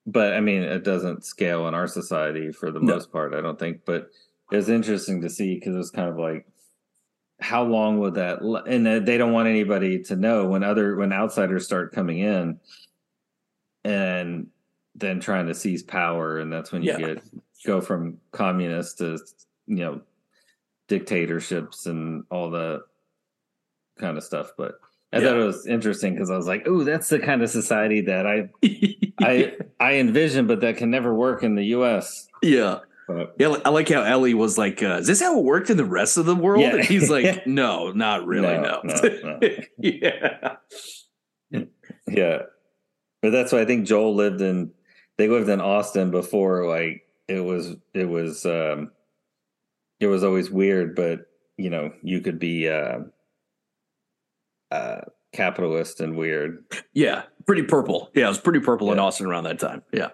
[0.06, 2.94] but I mean, it doesn't scale in our society for the No.
[2.94, 3.82] most part, I don't think.
[3.86, 4.10] But
[4.52, 6.46] it's interesting to see because it was kind of like,
[7.40, 8.42] how long would that?
[8.68, 12.60] And they don't want anybody to know when other when outsiders start coming in,
[13.84, 14.48] and
[14.96, 16.98] then trying to seize power, and that's when you Yeah.
[17.16, 17.24] get
[17.66, 19.18] go from communist to
[19.68, 20.02] you know
[20.88, 22.82] dictatorships and all the
[24.00, 24.52] kind of stuff.
[24.58, 24.76] But
[25.12, 25.28] I Yeah.
[25.28, 28.26] thought it was interesting because I was like, "Oh, that's the kind of society that
[28.28, 28.50] I
[29.22, 32.28] I I envision, but that can never work in the U.S.
[32.42, 32.80] yeah.
[33.08, 35.76] But Yeah, I like how Ellie was like, uh, "Is this how it worked in
[35.78, 36.76] the rest of the world?" Yeah.
[36.76, 38.48] And he's like, "No, not really.
[38.58, 39.50] No." No, no, no.
[39.78, 40.56] yeah,
[42.08, 42.38] yeah,
[43.22, 44.72] but that's why I think Joel lived in.
[45.18, 47.76] They lived in Austin before, like it was.
[47.94, 48.46] It was.
[48.46, 48.92] um
[50.00, 53.00] It was always weird, but you know, you could be uh,
[54.72, 55.02] uh
[55.34, 56.64] capitalist and weird.
[56.94, 58.10] yeah, pretty purple.
[58.16, 59.84] Yeah, it was pretty purple in Austin around that time.
[59.92, 60.10] Yeah.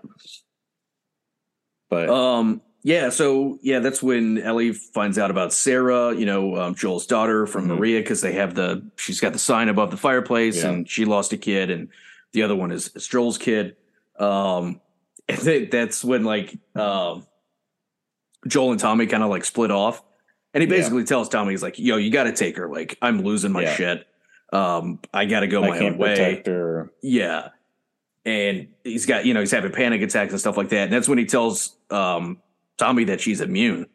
[1.89, 2.61] But Um.
[2.83, 3.09] Yeah.
[3.09, 6.13] So yeah, that's when Ellie finds out about Sarah.
[6.15, 7.77] You know, um, Joel's daughter from Mhm.
[7.77, 10.69] Maria, because they have the she's got the sign above the fireplace, Yeah.
[10.69, 11.89] and she lost a kid, and
[12.33, 13.75] the other one is, is Joel's kid.
[14.19, 14.79] Um,
[15.37, 17.25] that's when like um,
[18.47, 20.03] Joel and Tommy kind of like split off,
[20.53, 20.75] and he Yeah.
[20.77, 22.67] basically tells Tommy, he's like, "Yo, you got to take her.
[22.69, 23.73] Like, I'm losing my Yeah.
[23.75, 24.07] shit.
[24.51, 26.91] Um, I got to go I my own way." her.
[27.01, 27.49] Yeah.
[28.25, 30.83] And he's got, you know, he's having panic attacks and stuff like that.
[30.85, 32.39] And that's when he tells um,
[32.77, 33.87] Tommy that she's immune.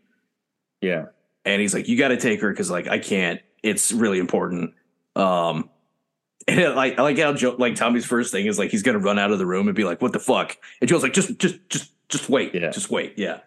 [0.81, 1.07] Yeah,
[1.44, 3.40] And he's like, you got to take her because, like, I can't.
[3.62, 4.75] It's really important.
[5.16, 5.70] Um,
[6.48, 8.98] and it, like, I like how Joe, like, Tommy's first thing is like, he's going
[8.98, 10.57] to run out of the room and be like, what the fuck?
[10.80, 12.54] And Joe's like, just, just, just, just wait.
[12.54, 12.70] Yeah.
[12.70, 13.14] Just wait.
[13.16, 13.40] Yeah.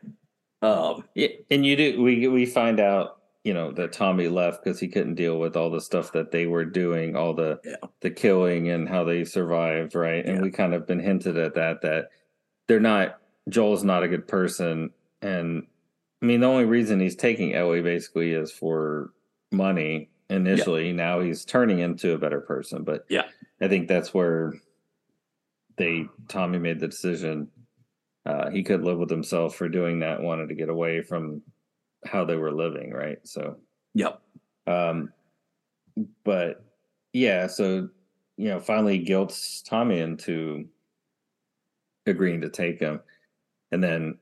[0.61, 2.01] Um, Yeah, and you do.
[2.01, 5.69] We we find out, you know, that Tommy left because he couldn't deal with all
[5.69, 7.75] the stuff that they were doing, all the Yeah.
[8.01, 10.25] the killing and how they survived, right?
[10.25, 10.41] And Yeah.
[10.41, 12.09] we kind of been hinted at that that
[12.67, 13.19] they're not.
[13.47, 14.89] Joel's not a good person,
[15.21, 15.67] and
[16.21, 19.13] I mean the only reason he's taking Ellie basically is for
[19.51, 20.09] money.
[20.29, 23.23] Initially, now he's turning into a better person, but Yeah.
[23.61, 24.53] I think that's where
[25.77, 27.49] they Tommy made the decision
[28.27, 31.41] uh, he could live with himself for doing that wanted to get away from
[32.05, 33.55] how they were living right so
[33.93, 34.21] yep.
[34.67, 35.09] um
[36.25, 36.63] but
[37.13, 37.87] yeah so
[38.35, 40.65] you know finally guilts tommy into
[42.05, 42.99] agreeing to take him
[43.71, 44.17] and then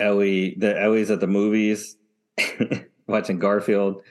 [0.00, 1.96] ellie the ellie's at the movies
[3.06, 4.02] watching garfield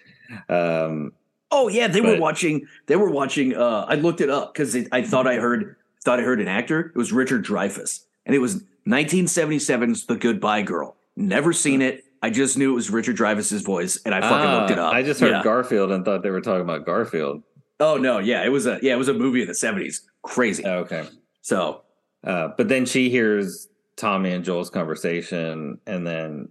[0.48, 1.12] um
[1.56, 2.66] Oh yeah, they were watching.
[2.88, 3.56] They were watching.
[3.56, 6.80] Uh, I looked it up because I thought I heard thought I heard an actor.
[6.88, 10.98] It was Richard Dreyfuss, and it was 1977's The Goodbye Girl.
[11.16, 12.04] Never seen it.
[12.24, 14.94] I just knew it was Richard Dreyfuss's voice, and I fucking looked it ah, up.
[14.96, 15.44] i just heard Yeah.
[15.44, 17.44] garfield and thought they were talking about garfield
[17.80, 20.02] oh no, yeah, it was a yeah, it was a movie in the 70s.
[20.24, 20.64] Crazy.
[20.66, 21.06] Oh, okay
[21.42, 21.84] So
[22.24, 26.50] Uh, but then she hears Tommy and Joel's conversation, and then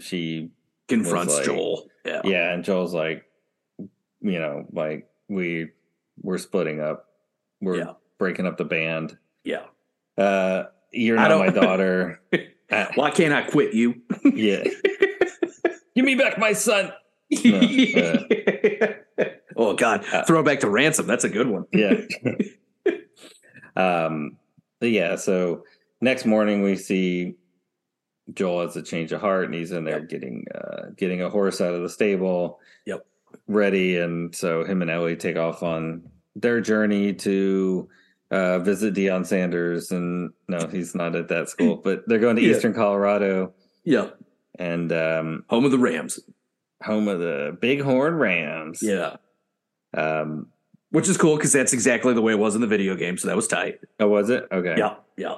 [0.00, 0.50] she,
[0.88, 1.86] confronts like- Joel.
[2.04, 2.22] Yeah.
[2.24, 3.24] yeah, and Joel's like,
[4.22, 5.70] you know, like we
[6.22, 7.06] we're splitting up,
[7.60, 7.92] we're Yeah.
[8.18, 9.16] breaking up the band.
[9.44, 9.64] Yeah.
[10.16, 12.20] Uh, you're not my daughter.
[12.70, 13.94] Uh, Why can't I quit you?
[14.24, 14.62] yeah,
[15.94, 16.92] give me back my son.
[17.30, 18.18] Yeah.
[19.56, 21.06] oh God, Uh, throwback to ransom.
[21.06, 21.64] That's a good one.
[21.72, 21.94] Yeah.
[23.76, 24.36] um.
[24.80, 25.16] yeah.
[25.16, 25.64] So
[26.00, 27.36] next morning we see
[28.34, 30.08] Joel has a change of heart, and he's in there Yep.
[30.08, 32.60] getting uh, getting a horse out of the stable.
[32.86, 33.06] Yep.
[33.48, 36.02] Ready, and so him and Ellie take off on
[36.36, 37.88] their journey to
[38.30, 39.90] uh, visit Deion Sanders.
[39.90, 42.56] And no, he's not at that school, but they're going to Yeah.
[42.56, 43.52] Eastern Colorado
[43.84, 44.10] Yeah.
[44.58, 46.18] and um, Home of the Rams.
[46.82, 48.80] home of the Bighorn Rams.
[48.82, 49.16] Yeah.
[49.94, 50.48] Um.
[50.90, 53.16] Which is cool because that's exactly the way it was in the video game.
[53.16, 53.80] So that was tight.
[53.98, 54.46] Oh, was it?
[54.52, 54.74] Okay.
[54.76, 54.96] Yeah.
[55.16, 55.36] Yeah.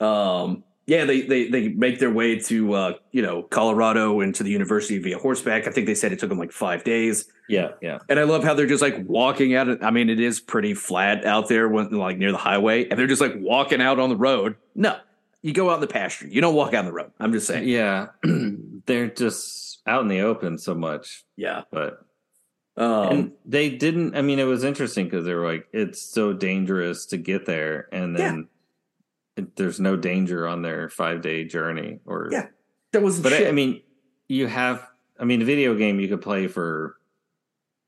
[0.00, 4.42] Um, yeah, they, they they make their way to uh, you know Colorado and to
[4.42, 5.66] the university via horseback.
[5.66, 7.26] I think they said it took them like five days.
[7.48, 7.98] Yeah, yeah.
[8.08, 9.82] And I love how they're just like walking out.
[9.82, 13.06] I mean, it is pretty flat out there when like near the highway, and they're
[13.06, 14.56] just like walking out on the road.
[14.74, 14.98] No,
[15.40, 16.26] you go out in the pasture.
[16.26, 17.12] You don't walk out on the road.
[17.18, 17.66] I'm just saying.
[17.66, 18.08] Yeah,
[18.86, 21.24] they're just out in the open so much.
[21.36, 22.04] Yeah, but
[22.76, 24.16] um, and they didn't.
[24.16, 27.88] I mean, it was interesting because they were like, "It's so dangerous to get there,"
[27.92, 28.48] and then
[29.36, 32.00] it, there's no danger on their five day journey.
[32.06, 32.46] Or Yeah.
[32.92, 33.20] that was.
[33.20, 33.48] but I.
[33.48, 33.82] I mean,
[34.28, 34.86] you have.
[35.18, 36.96] I mean, a video game you could play for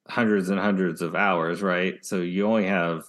[0.09, 2.05] hundreds and hundreds of hours, right?
[2.05, 3.03] So you only have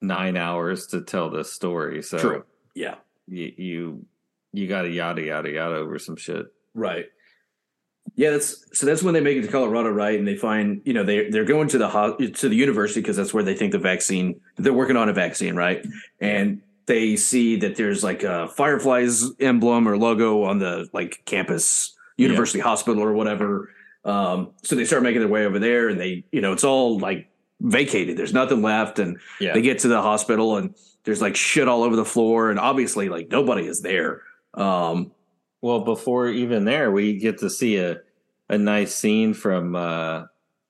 [0.00, 2.02] nine hours to tell this story.
[2.02, 2.44] So True.
[2.74, 2.96] yeah,
[3.28, 4.06] you you,
[4.52, 6.46] you got to yada yada yada over some shit.
[6.74, 7.06] Right.
[8.16, 8.86] Yeah, that's so.
[8.86, 10.16] That's when they make it to Colorado, right?
[10.18, 13.16] And they find, you know, they they're going to the ho- to the university because
[13.16, 14.40] that's where they think the vaccine.
[14.56, 15.84] They're working on a vaccine, right?
[16.20, 21.94] And they see that there's like a Fireflies emblem or logo on the like campus
[22.16, 23.70] university hospital or whatever.
[24.04, 26.98] Um, so they start making their way over there, and they, you know, it's all
[26.98, 27.28] like
[27.60, 28.16] vacated.
[28.16, 29.54] There's nothing left, and Yeah.
[29.54, 33.08] they get to the hospital, and there's like shit all over the floor, and obviously,
[33.08, 34.22] like nobody is there.
[34.54, 35.12] Um,
[35.62, 38.00] Well, before even there, we get to see a
[38.50, 40.24] a nice scene from uh,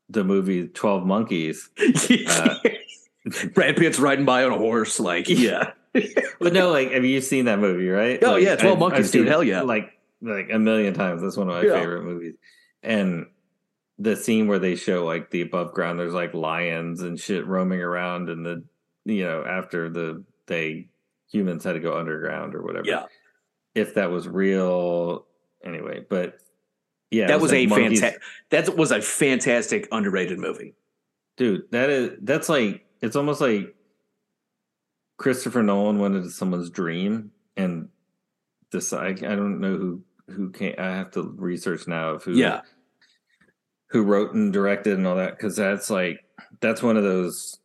[0.08, 1.68] the movie Twelve Monkeys.
[2.28, 2.54] Uh,
[3.54, 5.72] Brad Pitt's riding by on a horse, like yeah,
[6.40, 7.88] But no, like, have you seen that movie?
[7.88, 8.18] Right?
[8.22, 9.62] Oh, Like, yeah, 12 Monkeys, seen dude, hell yeah.
[9.62, 11.22] like like a million times.
[11.22, 11.80] That's one of my Yeah.
[11.80, 12.34] favorite movies.
[12.82, 13.26] And
[13.98, 17.80] the scene where they show like the above ground, there's like lions and shit roaming
[17.80, 18.64] around, and the
[19.04, 20.88] you know after the they
[21.30, 22.86] humans had to go underground or whatever.
[22.86, 23.04] yeah.
[23.74, 25.26] if that was real,
[25.64, 26.04] anyway.
[26.08, 26.38] But
[27.10, 28.22] yeah, That was a like monkeys- fantastic.
[28.50, 30.74] That was a fantastic underrated movie.
[31.36, 31.70] dude.
[31.70, 33.74] That is that's like it's almost like
[35.16, 37.88] Christopher Nolan went into someone's dream and
[38.70, 39.24] decide.
[39.24, 40.74] I don't know who who came.
[40.78, 42.62] I have to research now of who Yeah,
[43.90, 46.24] who wrote and directed and all that because that's like
[46.60, 47.58] that's one of those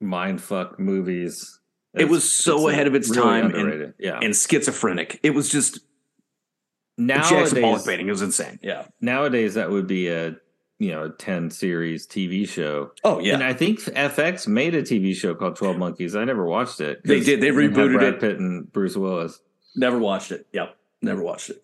[0.00, 1.58] mind fuck movies.
[1.92, 5.18] It was so ahead of its time and- yeah, and schizophrenic.
[5.24, 8.08] It was just a Jackson Pollock nowadays, painting.
[8.08, 8.58] It was insane.
[8.62, 8.86] Yeah.
[9.00, 10.36] nowadays that would be a
[10.80, 13.34] you know a 10 series tv show Oh yeah.
[13.34, 17.02] and i think fx made a tv show called 12 monkeys i never watched it
[17.04, 17.40] They did.
[17.40, 18.20] They rebooted brad it.
[18.20, 19.38] pitt and bruce willis
[19.76, 20.46] Never watched it.
[20.52, 20.74] Yep.
[21.02, 21.62] Never watched it.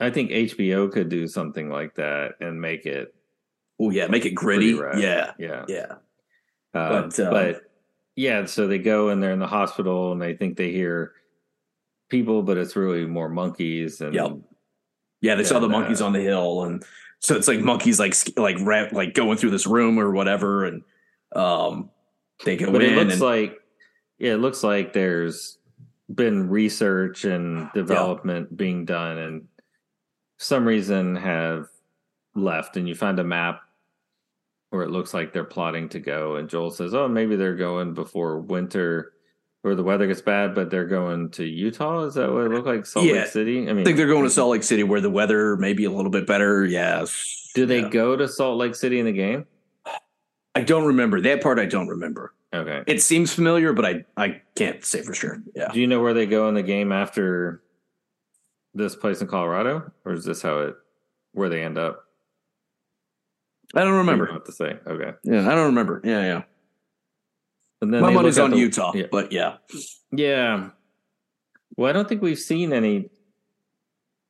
[0.00, 3.14] i think hbo could do something like that and make it
[3.80, 4.06] Oh yeah.
[4.06, 4.66] Make it gritty.
[4.96, 5.32] Yeah.
[5.36, 5.86] yeah Yeah.
[6.74, 7.60] Um, But, uh, but
[8.16, 11.12] yeah so they go and they're in the hospital and they think they hear
[12.08, 14.38] people but it's really more monkeys and Yep.
[15.20, 15.34] Yeah.
[15.34, 16.84] They saw the And, uh, monkeys on the hill, and
[17.24, 18.60] so it's like monkeys like like
[18.92, 20.82] like going through this room or whatever, and
[21.34, 21.88] um,
[22.44, 23.58] they go but in it looks and like
[24.18, 25.56] yeah, it looks like there's
[26.14, 29.48] been research and development being done and
[30.36, 31.66] some reason have
[32.34, 33.62] left and you find a map
[34.68, 37.94] where it looks like they're plotting to go and Joel says, "Oh, maybe they're going
[37.94, 39.14] before winter
[39.64, 42.66] or the weather gets bad, but they're going to Utah." Is that what it looked
[42.66, 42.86] like?
[42.86, 43.14] Salt Yeah.
[43.22, 43.58] Lake City?
[43.68, 45.84] I mean, I think they're going to Salt Lake City where the weather may be
[45.84, 46.64] a little bit better.
[46.64, 47.50] Yes.
[47.54, 47.88] Do they Yeah.
[47.88, 49.46] go to Salt Lake City in the game?
[50.54, 51.58] I don't remember that part.
[51.58, 52.32] I don't remember.
[52.54, 52.84] Okay.
[52.86, 55.42] It seems familiar, but I I can't say for sure.
[55.56, 55.72] Yeah.
[55.72, 57.62] Do you know where they go in the game after
[58.74, 60.76] this place in Colorado, or is this how it
[61.32, 62.04] where they end up?
[63.74, 64.26] I don't remember.
[64.26, 64.78] know what to say.
[64.86, 66.00] Okay, Yeah, I don't remember.
[66.04, 66.42] Yeah, yeah.
[67.84, 69.06] And then My money's on the- Utah, Yeah.
[69.12, 69.56] but yeah.
[70.10, 70.70] yeah.
[71.76, 73.10] Well, I don't think we've seen any.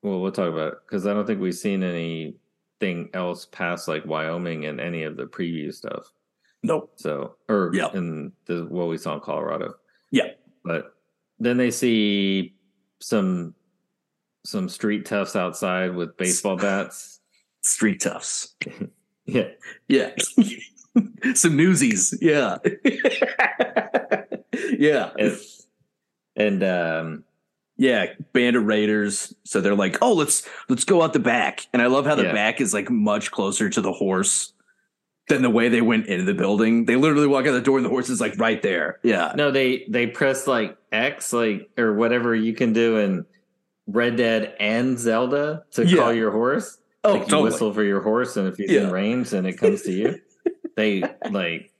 [0.02, 4.04] Well, we'll talk about it because I don't think we've seen anything else past like
[4.04, 6.12] Wyoming and any of the preview stuff.
[6.62, 6.92] Nope.
[6.96, 7.88] So, or Yeah.
[7.94, 9.74] in the what we saw in Colorado.
[10.10, 10.32] Yeah.
[10.64, 10.94] But
[11.38, 12.54] then they see
[13.00, 13.54] some
[14.44, 17.20] some street toughs outside with baseball bats.
[17.62, 18.54] Street toughs.
[19.26, 19.48] Yeah.
[19.88, 20.14] Yeah.
[21.34, 22.16] Some newsies.
[22.20, 22.58] Yeah.
[24.78, 25.10] yeah.
[25.18, 25.38] And,
[26.36, 27.24] and um
[27.76, 28.06] Yeah.
[28.32, 29.34] Band of Raiders.
[29.44, 31.66] So they're like, oh, let's let's go out the back.
[31.72, 32.32] And I love how the Yeah.
[32.32, 34.52] back is like much closer to the horse
[35.28, 36.84] than the way they went into the building.
[36.84, 39.00] They literally walk out the door and the horse is like right there.
[39.02, 39.32] Yeah.
[39.36, 43.24] no, they they press like X like or whatever you can do in
[43.86, 45.96] Red Dead and Zelda to Yeah.
[45.98, 46.78] call your horse.
[47.06, 47.42] Oh, like you totally.
[47.50, 48.84] whistle for your horse, and if he's Yeah.
[48.84, 50.20] in range, and it comes to you.
[50.76, 51.72] they like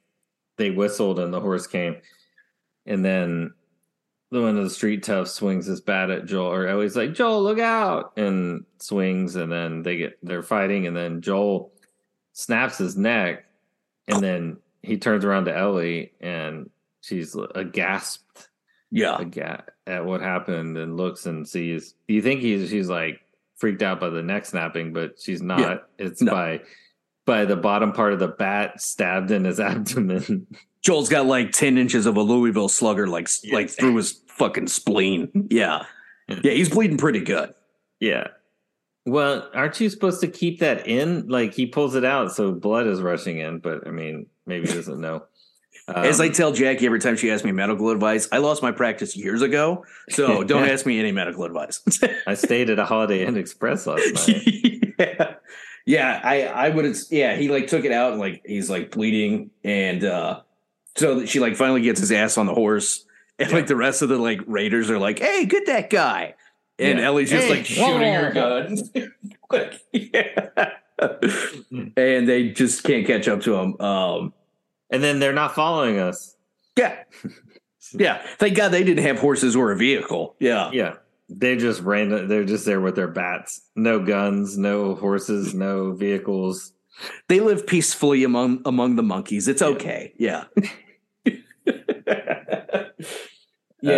[0.57, 1.97] they whistled, and the horse came,
[2.87, 3.53] and then
[4.31, 7.43] the one of the street tough swings his bat at Joel, or Ellie's like Joel,
[7.43, 11.73] look out, and swings, and then they get they're fighting, and then Joel
[12.33, 13.45] snaps his neck,
[14.09, 16.69] and then he turns around to Ellie, and
[17.01, 18.21] she's aghast
[18.91, 19.13] Yeah.
[19.17, 21.95] like, at, at what happened and looks and sees.
[22.09, 23.21] You think he's she's like
[23.57, 25.61] freaked out by the neck snapping, but she's not.
[25.61, 25.77] Yeah.
[26.07, 26.33] It's No.
[26.33, 26.61] by
[27.27, 30.47] by the bottom part of the bat stabbed in his abdomen.
[30.83, 33.55] Joel's got like 10 inches of a Louisville slugger like Yeah.
[33.55, 35.49] like through his fucking spleen.
[35.51, 35.85] Yeah.
[36.29, 37.53] Yeah, he's bleeding pretty good.
[38.01, 38.29] yeah.
[39.07, 41.29] Well, aren't you supposed to keep that in?
[41.29, 43.59] Like he pulls it out, so blood is rushing in.
[43.59, 45.25] But I mean, maybe he doesn't know.
[45.89, 48.72] As I Um, tell Jackie every time she asks me medical advice, I lost my
[48.72, 49.85] practice years ago.
[50.09, 51.83] So don't ask me any medical advice.
[52.27, 54.95] I stayed at a Holiday Inn Express last night.
[54.99, 55.34] yeah.
[55.87, 59.51] Yeah, I I would yeah, he like took it out and like he's like bleeding
[59.62, 60.41] and uh
[60.97, 63.05] so she like finally gets his ass on the horse
[63.39, 63.57] and Yeah.
[63.57, 66.35] like the rest of the like raiders are like, "Hey, get that guy."
[66.78, 67.05] And Yeah.
[67.07, 68.78] Ellie's just Hey, like shooting her gun.
[69.51, 70.70] like, yeah.
[71.97, 73.80] and they just can't catch up to him.
[73.80, 74.32] Um
[74.91, 76.37] and then they're not following us.
[76.76, 77.03] yeah.
[77.97, 80.35] Yeah, thank God they didn't have horses or a vehicle.
[80.41, 80.70] Yeah.
[80.72, 80.95] Yeah.
[81.29, 82.29] They just random.
[82.29, 83.62] They're just there with their bats.
[83.75, 86.72] No guns, no horses, no vehicles.
[87.29, 89.49] They live peacefully among among the monkeys.
[89.49, 90.12] It's okay.
[90.18, 90.45] Yeah.
[91.27, 92.85] yeah,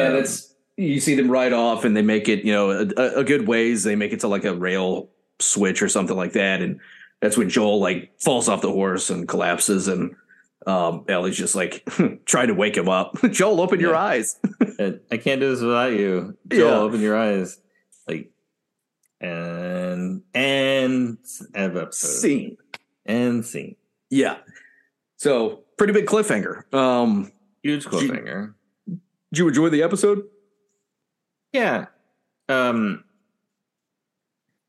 [0.07, 3.20] Um, that's you see them ride off and they make it, you know, a, a-
[3.20, 3.85] a good ways.
[3.85, 6.81] They make it to like a rail switch or something like that, and
[7.20, 10.14] that's when Joel like falls off the horse and collapses, and
[10.67, 11.89] um, Ellie's just like
[12.27, 13.17] trying to wake him up.
[13.31, 14.39] Joel, open your eyes.
[15.11, 16.37] I can't do this without you.
[16.49, 16.79] Joel, Yeah.
[16.79, 17.59] open your eyes.
[18.09, 18.31] Like,
[19.21, 21.19] and and
[21.55, 22.57] episode Scene.
[23.07, 23.77] and scene.
[24.11, 24.39] Yeah.
[25.17, 26.73] So pretty big cliffhanger.
[26.75, 28.55] Um, Huge cliffhanger.
[28.87, 29.01] did
[29.39, 30.25] you enjoy the episode?
[31.53, 31.87] Yeah.
[32.49, 33.05] Um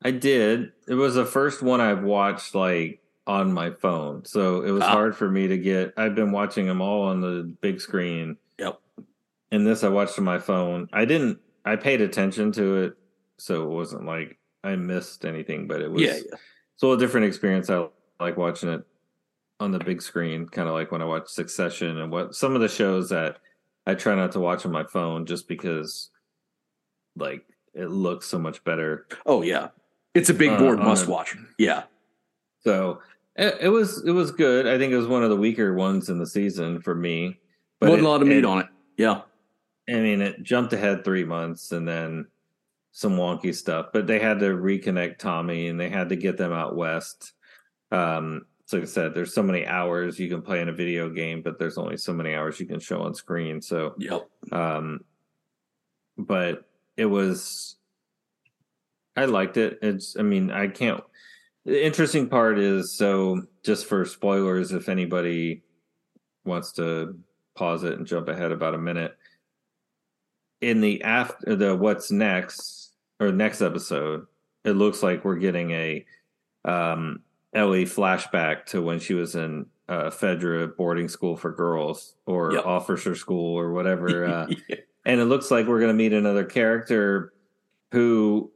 [0.02, 0.72] I did.
[0.88, 4.24] It was the first one I've watched like on my phone.
[4.24, 4.90] So it was Ah.
[4.90, 8.36] hard for me to get I've been watching them all on the big screen.
[8.58, 8.80] Yep.
[9.52, 10.88] And this I watched on my phone.
[10.92, 12.94] I didn't I paid attention to it,
[13.36, 16.34] so it wasn't like I missed anything, but it was Yeah, yeah.
[16.74, 17.68] it's a little different experience.
[17.70, 17.86] I
[18.18, 18.82] like watching it
[19.60, 22.62] on the big screen, kind of like when I watch Succession and what some of
[22.62, 23.38] the shows that
[23.86, 26.10] I try not to watch on my phone just because
[27.14, 29.06] like it looks so much better.
[29.26, 29.68] Oh yeah.
[30.14, 31.36] It's a big Uh, board on must a- watch.
[31.58, 31.82] Yeah.
[32.64, 33.00] So
[33.38, 34.66] it, it was it was good.
[34.66, 37.40] I think it was one of the weaker ones in the season for me.
[37.80, 38.66] Wasn't it- a lot of meat it- on it.
[38.98, 39.22] Yeah.
[39.88, 42.26] I mean, it jumped ahead three months and then
[42.92, 46.52] some wonky stuff, but they had to reconnect Tommy and they had to get them
[46.52, 47.32] out west.
[47.90, 51.08] Um, so like I said, there's so many hours you can play in a video
[51.08, 53.62] game, but there's only so many hours you can show on screen.
[53.62, 54.28] So, Yep.
[54.52, 55.00] um,
[56.18, 56.68] but
[56.98, 57.76] it was,
[59.16, 59.78] I liked it.
[59.80, 61.02] It's, I mean, I can't.
[61.68, 65.64] The interesting part is so just for spoilers, if anybody
[66.46, 67.18] wants to
[67.54, 69.14] pause it and jump ahead about a minute
[70.62, 74.26] in the after the what's next or next episode,
[74.64, 76.06] it looks like we're getting a
[76.64, 77.20] um,
[77.52, 82.64] Ellie flashback to when she was in uh, Fedra boarding school for girls or Yep.
[82.64, 84.24] officer school or whatever.
[84.24, 84.46] Uh,
[85.04, 87.34] and it looks like we're going to meet another character
[87.92, 88.50] who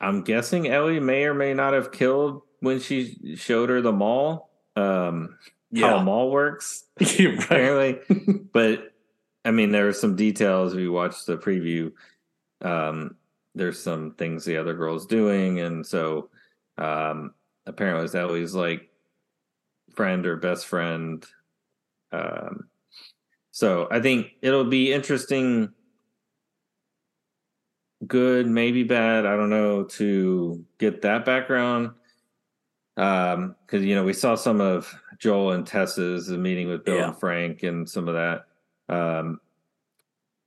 [0.00, 4.50] I'm guessing Ellie may or may not have killed when she showed her the mall.
[4.76, 5.36] Um,
[5.76, 7.38] How a mall works right.
[7.38, 7.98] apparently.
[8.52, 8.94] but
[9.44, 10.74] I mean, there are some details.
[10.74, 11.92] We watched the preview.
[12.62, 13.16] Um,
[13.54, 16.30] there's some things the other girl's doing, and so
[16.78, 17.34] um,
[17.66, 18.88] apparently it's Ellie's like
[19.94, 21.26] friend or best friend.
[22.12, 22.68] Um,
[23.50, 25.72] so I think it'll be interesting.
[28.06, 29.26] Good, maybe bad.
[29.26, 31.90] I don't know to get that background.
[32.96, 37.08] Um, because you know we saw some of Joel and Tessa's meeting with Bill Yeah.
[37.08, 38.44] and Frank and some of that.
[38.94, 39.40] Um,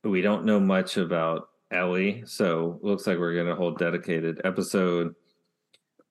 [0.04, 5.14] we don't know much about Ellie, so looks like we're going to hold dedicated episode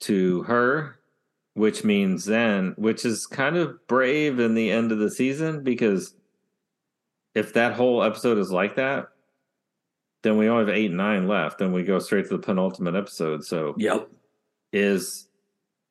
[0.01, 0.99] to her,
[1.53, 6.13] which means then, which is kind of brave in the end of the season because
[7.33, 9.07] if that whole episode is like that,
[10.23, 12.95] then we only have eight and nine left, and we go straight to the penultimate
[12.95, 13.45] episode.
[13.45, 14.09] So Yep.
[14.73, 15.24] is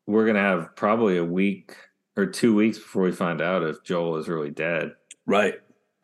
[0.06, 1.76] we're gonna have probably a week
[2.16, 4.92] or two weeks before we find out if Joel is really dead.
[5.26, 5.54] Right.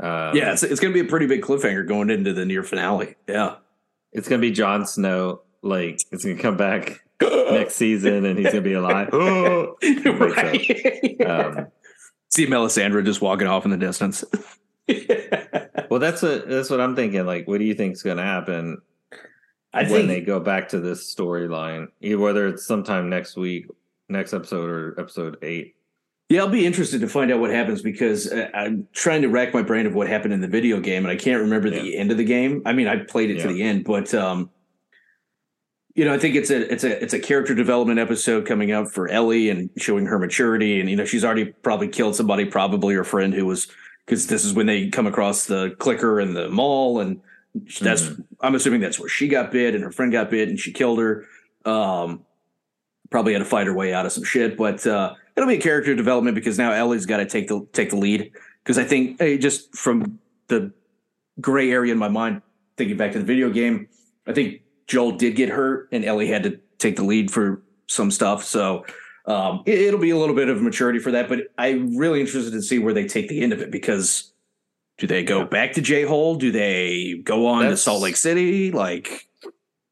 [0.00, 2.62] Um, yeah, it's, it's going to be a pretty big cliffhanger going into the near
[2.62, 3.16] finale.
[3.28, 3.56] Yeah.
[4.12, 5.42] it's gonna be Jon Snow.
[5.62, 9.08] Like it's gonna come back next season, and he's gonna be alive.
[9.12, 11.20] right.
[11.20, 11.66] Um,
[12.30, 14.24] See Melisandre just walking off in the distance.
[15.90, 17.26] well, that's what that's what I'm thinking.
[17.26, 18.78] Like, what do you think's gonna happen
[19.74, 21.88] I when think they go back to this storyline?
[22.00, 23.66] Whether it's sometime next week,
[24.10, 25.76] next episode, or episode eight.
[26.28, 29.52] Yeah, I'll be interested to find out what happens because uh, I'm trying to rack
[29.52, 31.98] my brain of what happened in the video game, and I can't remember the Yeah.
[31.98, 32.62] end of the game.
[32.64, 34.50] I mean, I played it to the end, but um,
[35.94, 38.88] you know, I think it's a it's a it's a character development episode coming up
[38.88, 42.94] for Ellie and showing her maturity, and you know, she's already probably killed somebody, probably
[42.94, 43.66] her friend who was
[44.06, 47.20] because this is when they come across the clicker in the mall, and
[47.80, 48.08] that's
[48.40, 51.00] I'm assuming that's where she got bit and her friend got bit and she killed
[51.00, 51.26] her.
[51.64, 52.24] Um,
[53.10, 55.60] probably had to fight her way out of some shit, but uh, it'll be a
[55.60, 58.32] character development because now Ellie's got to take the take the lead
[58.62, 60.72] because I think eh, just from the
[61.40, 62.42] gray area in my mind,
[62.76, 63.88] thinking back to the video game,
[64.26, 68.10] I think Joel did get hurt and Ellie had to take the lead for some
[68.10, 68.44] stuff.
[68.44, 68.84] So
[69.26, 72.52] um, it, it'll be a little bit of maturity for that, but I'm really interested
[72.52, 74.32] to see where they take the end of it because
[74.98, 76.36] do they go back to J Hole?
[76.36, 78.70] Do they go on to Salt Lake City?
[78.70, 79.29] Like,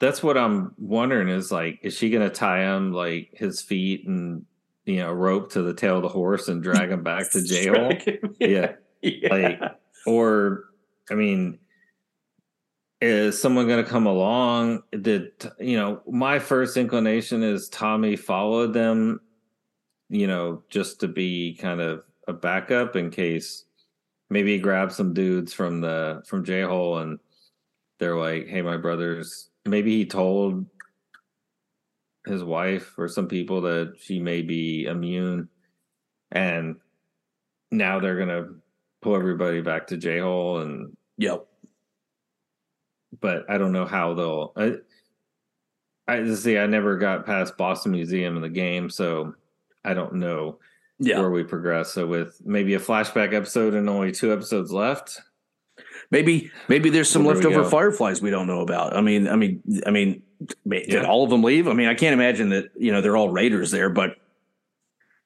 [0.01, 4.45] That's what I'm wondering is like, is she gonna tie him like his feet and
[4.85, 7.91] you know rope to the tail of the horse and drag him back to jail?
[8.39, 8.73] yeah.
[9.03, 9.29] yeah.
[9.31, 9.61] Like,
[10.07, 10.65] or
[11.11, 11.59] I mean,
[13.01, 14.83] is someone going to come along?
[15.01, 16.03] Did you know?
[16.09, 19.21] My first inclination is Tommy followed them,
[20.09, 23.65] you know, just to be kind of a backup in case
[24.31, 27.19] maybe he grabbed some dudes from the from J Hole and
[27.99, 30.67] they're like, "Hey, my brothers." Maybe he told
[32.27, 35.49] his wife or some people that she may be immune,
[36.33, 36.77] and
[37.71, 38.49] now they're gonna
[39.03, 41.47] pull everybody back to J Hole and Yep.
[43.21, 44.53] but I don't know how they'll.
[44.57, 44.75] I,
[46.07, 46.59] I see.
[46.59, 49.35] I never got past Boston Museum in the game, so
[49.85, 50.59] I don't know
[50.99, 51.19] Yeah.
[51.21, 51.93] where we progress.
[51.93, 55.21] So with maybe a flashback episode and only two episodes left,
[56.11, 58.97] Maybe maybe there's some Where do we leftover fireflies we don't know about.
[58.97, 60.23] I mean, I mean, I mean,
[60.67, 61.03] did Yeah.
[61.07, 61.69] all of them leave?
[61.69, 62.71] I mean, I can't imagine that.
[62.79, 64.17] You know, they're all raiders there, but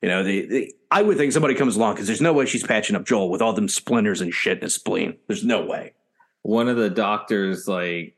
[0.02, 2.64] you know, they, they I would think somebody comes along because there's no way she's
[2.66, 5.16] patching up Joel with all them splinters and shit in his spleen.
[5.28, 5.92] There's no way.
[6.42, 8.16] one of the doctors, like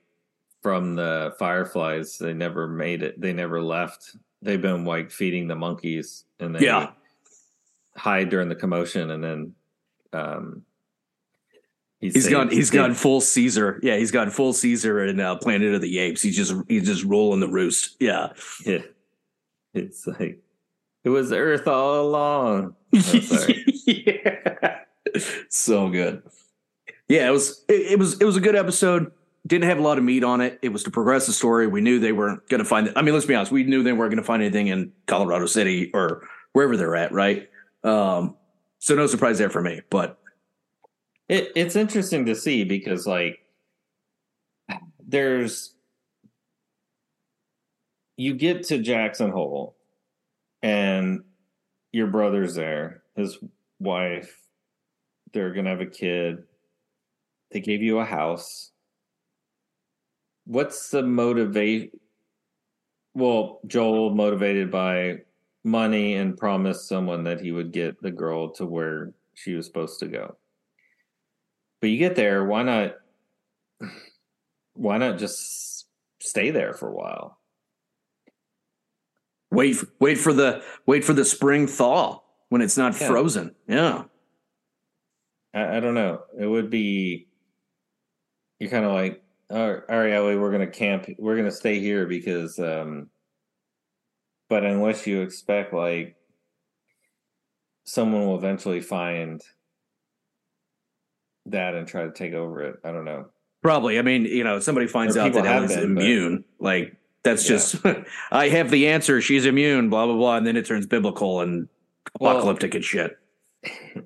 [0.62, 3.20] from the Fireflies, they never made it.
[3.20, 4.16] They never left.
[4.40, 6.92] They've been like feeding the monkeys, and they Yeah.
[7.96, 9.54] hide during the commotion, and then
[10.14, 10.64] um,
[12.00, 12.48] he He's saved- gone.
[12.50, 13.80] He's saved- gone full Caesar.
[13.82, 16.22] Yeah, he's gone full Caesar in uh, Planet of the Apes.
[16.22, 17.96] He's just he's just rolling the roost.
[18.00, 18.28] Yeah.
[18.64, 18.82] Yeah.
[19.72, 20.40] It's like
[21.04, 22.74] it was Earth all along.
[22.94, 23.46] Oh,
[23.86, 24.78] yeah.
[25.48, 26.22] So good.
[27.08, 29.10] Yeah, it was it, it was it was a good episode.
[29.46, 30.58] Didn't have a lot of meat on it.
[30.62, 31.66] It was to progress the story.
[31.66, 32.94] We knew they weren't going to find it.
[32.96, 33.52] I mean, let's be honest.
[33.52, 37.12] We knew they weren't going to find anything in Colorado City or wherever they're at,
[37.12, 37.50] right?
[37.82, 38.36] Um,
[38.78, 39.82] so no surprise there for me.
[39.90, 40.18] But
[41.28, 43.38] It, it's interesting to see because like
[45.06, 45.74] there's
[48.16, 49.76] you get to Jackson Hole
[50.62, 51.22] and
[51.92, 53.38] your brother's there, his
[53.78, 54.38] wife,
[55.32, 56.44] they're gonna have a kid.
[57.50, 58.72] They gave you a house.
[60.44, 61.92] What's the motivate?
[63.14, 65.18] Well, Joel motivated by
[65.64, 70.00] money and promised someone that he would get the girl to where she was supposed
[70.00, 70.36] to go.
[71.84, 72.94] But you get there, why not
[74.72, 75.86] why not just
[76.18, 77.38] stay there for a while?
[79.50, 83.06] wait, wait for the wait for the spring thaw when it's not Yeah.
[83.06, 83.54] frozen.
[83.68, 84.04] Yeah.
[85.52, 86.22] I, I don't know.
[86.40, 87.28] It would be
[88.58, 91.06] you're kind of like, all right, all right, we're gonna camp.
[91.18, 93.10] We're gonna stay here because, um,
[94.48, 96.16] but unless you expect like
[97.84, 99.42] someone will eventually find
[101.46, 102.76] that and try to take over it.
[102.84, 103.26] I don't know.
[103.62, 103.98] Probably.
[103.98, 106.44] I mean, you know, somebody finds out people that have Ellie's been, but- immune.
[106.58, 107.56] Like that's Yeah.
[107.56, 107.76] just
[108.30, 109.20] I have the answer.
[109.20, 109.88] She's immune.
[109.90, 110.36] Blah blah blah.
[110.36, 111.68] And then it turns biblical and
[112.20, 113.18] Well- apocalyptic and shit.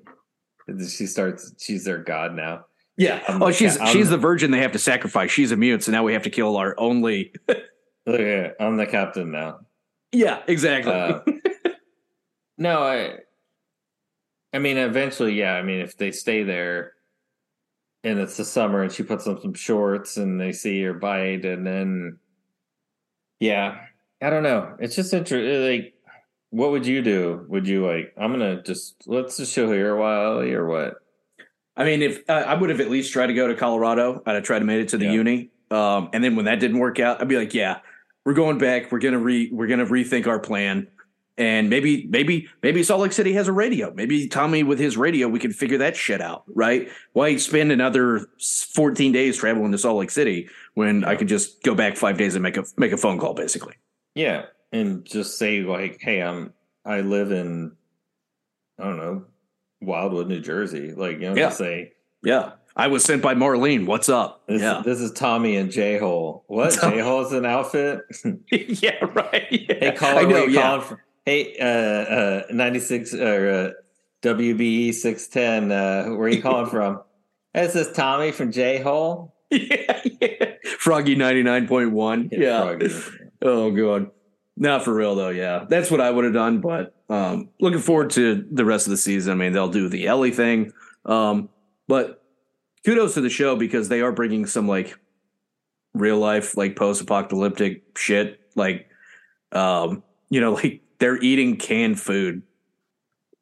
[0.87, 1.51] She starts.
[1.57, 2.65] She's their god now.
[2.95, 3.23] Yeah.
[3.27, 5.31] I'm oh, the she's I'm- she's the virgin they have to sacrifice.
[5.31, 7.33] She's immune, so now we have to kill our only.
[8.05, 9.61] Look at I'm the captain now.
[10.11, 10.93] Yeah, exactly.
[10.93, 11.21] Uh,
[12.57, 13.15] no, I.
[14.53, 15.53] I mean, eventually, yeah.
[15.53, 16.93] I mean, if they stay there,
[18.03, 21.45] and it's the summer, and she puts on some shorts, and they see her bite,
[21.45, 22.17] and then,
[23.39, 23.81] yeah,
[24.21, 24.75] I don't know.
[24.79, 25.63] It's just interesting.
[25.67, 25.93] Like,
[26.51, 27.45] what would you do?
[27.49, 28.13] Would you like?
[28.17, 30.95] I'm gonna just let's just show here a while, or what?
[31.77, 34.35] I mean, if uh, I would have at least tried to go to Colorado, I'd
[34.35, 35.11] have tried to made it to the Yeah.
[35.11, 35.51] uni.
[35.71, 37.79] Um, and then when that didn't work out, I'd be like, yeah,
[38.25, 38.91] we're going back.
[38.91, 40.87] We're gonna re we're gonna rethink our plan.
[41.39, 43.93] And maybe, maybe, maybe Salt Lake City has a radio.
[43.93, 46.89] Maybe Tommy with his radio, we can figure that shit out, right?
[47.13, 48.27] Why spend another
[48.73, 52.35] 14 days traveling to Salt Lake City when I could just go back five days
[52.35, 53.73] and make a make a phone call, basically?
[54.15, 56.51] Yeah, and just say like, "Hey, I'm
[56.85, 57.71] I live in
[58.77, 59.25] I don't know,
[59.81, 60.91] Wildwood, New Jersey.
[60.93, 61.45] Like you know, Yeah.
[61.47, 62.51] just say Yeah.
[62.75, 63.85] I was sent by Marlene.
[63.85, 64.43] What's up?
[64.47, 64.81] this, yeah.
[64.85, 66.43] this is Tommy and J Hole.
[66.47, 68.01] What J Hole's an outfit?
[68.51, 69.47] yeah, right.
[69.51, 69.75] Yeah.
[69.79, 70.79] hey, caller, I know, where you yeah.
[71.29, 73.71] Hey, uh, uh, ninety six or uh,
[74.23, 75.71] WBE six ten.
[75.71, 77.03] Uh, where are you calling from?
[77.53, 79.35] This is Tommy from J Hole.
[79.51, 80.53] yeah, yeah.
[80.79, 82.29] Froggy 99.1.
[82.31, 82.77] Yeah.
[83.41, 84.11] Oh, God.
[84.57, 85.29] Not for real, though.
[85.29, 85.65] Yeah.
[85.69, 86.61] That's what I would have done.
[86.61, 89.31] But um, looking forward to the rest of the season.
[89.31, 90.73] I mean, they'll do the Ellie thing.
[91.05, 91.49] Um,
[91.87, 92.23] but
[92.85, 94.97] kudos to the show because they are bringing some like
[95.93, 98.39] real life, like post apocalyptic shit.
[98.55, 98.89] Like,
[99.51, 102.43] um, you know, like they're eating canned food,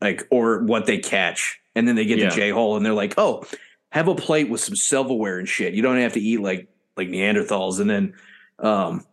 [0.01, 1.59] like, or what they catch.
[1.75, 2.29] And then they get Yeah.
[2.29, 3.43] to J Hole and they're like, oh,
[3.91, 5.73] have a plate with some silverware and shit.
[5.73, 7.79] You don't have to eat like like Neanderthals.
[7.79, 8.13] And then
[8.59, 9.05] um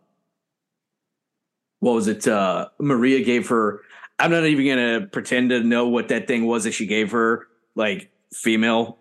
[1.79, 2.27] what was it?
[2.27, 3.81] Uh Maria gave her
[4.17, 7.47] I'm not even gonna pretend to know what that thing was that she gave her,
[7.75, 8.97] like female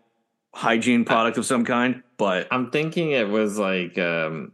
[0.55, 2.03] hygiene product of some kind.
[2.17, 4.53] But I'm thinking it was like um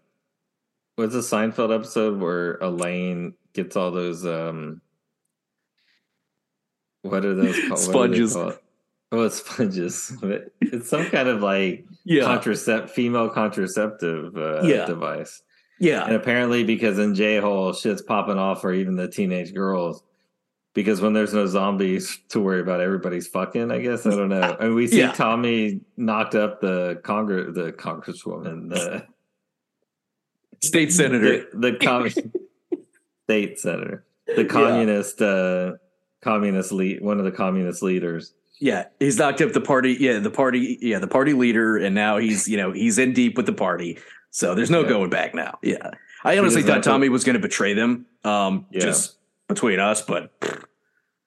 [0.97, 4.80] was a Seinfeld episode where Elaine gets all those um
[7.03, 7.94] what are those called?
[7.94, 8.34] What are they Sponges.
[8.34, 8.59] called?
[9.12, 10.16] Oh, it's sponges.
[10.61, 12.24] It's some kind of like yeah.
[12.24, 14.86] contracept female contraceptive uh, Yeah.
[14.86, 15.42] device.
[15.80, 16.05] yeah.
[16.05, 20.03] And apparently because in J hole shit's popping off for even the teenage girls.
[20.72, 23.72] Because when there's no zombies to worry about, everybody's fucking.
[23.72, 24.57] I guess I don't know.
[24.61, 25.11] And we see Yeah.
[25.11, 29.05] Tommy knocked up the congress, the congresswoman, the
[30.62, 31.46] State senator.
[31.55, 32.09] the, the com-
[33.31, 34.05] state senator,
[34.37, 35.72] the communist, uh,
[36.20, 38.35] communist lead, one of the communist leaders.
[38.59, 39.97] Yeah, he's knocked up the party.
[39.99, 40.78] Yeah, the party.
[40.83, 43.99] Yeah, the party leader, and now he's you know he's in deep with the party.
[44.33, 44.89] So there's no Yeah.
[44.89, 45.59] going back now.
[45.62, 45.91] Yeah,
[46.24, 48.07] I honestly thought have to- Tommy was going to betray them.
[48.24, 48.81] Um, Yeah.
[48.81, 49.16] just
[49.49, 50.33] between us, but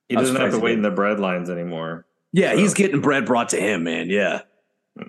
[0.09, 2.05] He doesn't have to wait in the bread lines anymore.
[2.33, 4.09] yeah, So- he's getting bread brought to him, man.
[4.09, 4.41] Yeah,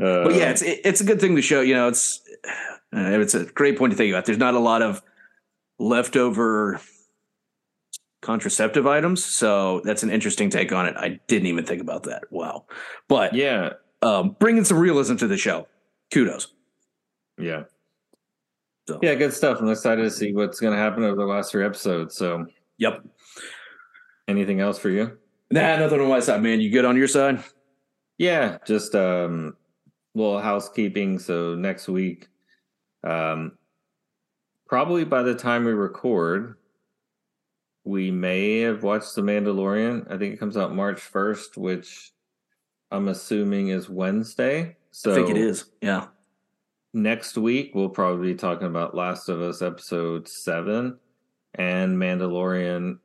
[0.00, 1.60] Uh, but yeah, it's it, it's a good thing to show.
[1.60, 2.20] You know, it's
[2.94, 4.26] uh, it's a great point to think about.
[4.26, 5.02] There's not a lot of
[5.78, 6.80] leftover
[8.22, 10.96] contraceptive items, so that's an interesting take on it.
[10.96, 12.24] I didn't even think about that.
[12.30, 12.66] Wow,
[13.08, 15.66] but yeah, um, bringing some realism to the show.
[16.12, 16.54] Kudos.
[17.38, 17.64] yeah,
[18.88, 18.98] So.
[19.02, 19.14] yeah.
[19.14, 19.58] Good stuff.
[19.60, 22.16] I'm excited to see what's going to happen over the last three episodes.
[22.16, 22.46] So,
[22.78, 23.04] Yep.
[24.26, 25.18] anything else for you?
[25.50, 26.60] Nah, nothing on my side, man.
[26.62, 27.42] You good on your side?
[28.16, 29.54] Yeah, just um
[30.14, 31.18] little housekeeping.
[31.18, 32.28] So next week,
[33.04, 33.57] um
[34.68, 36.54] probably by the time we record,
[37.84, 40.06] we may have watched The Mandalorian.
[40.12, 42.12] I think it comes out March first, which
[42.90, 44.76] I'm assuming is Wednesday.
[44.90, 45.70] So I think it is.
[45.80, 46.06] Yeah.
[46.94, 50.98] next week we'll probably be talking about Last of Us episode seven
[51.54, 52.98] and Mandalorian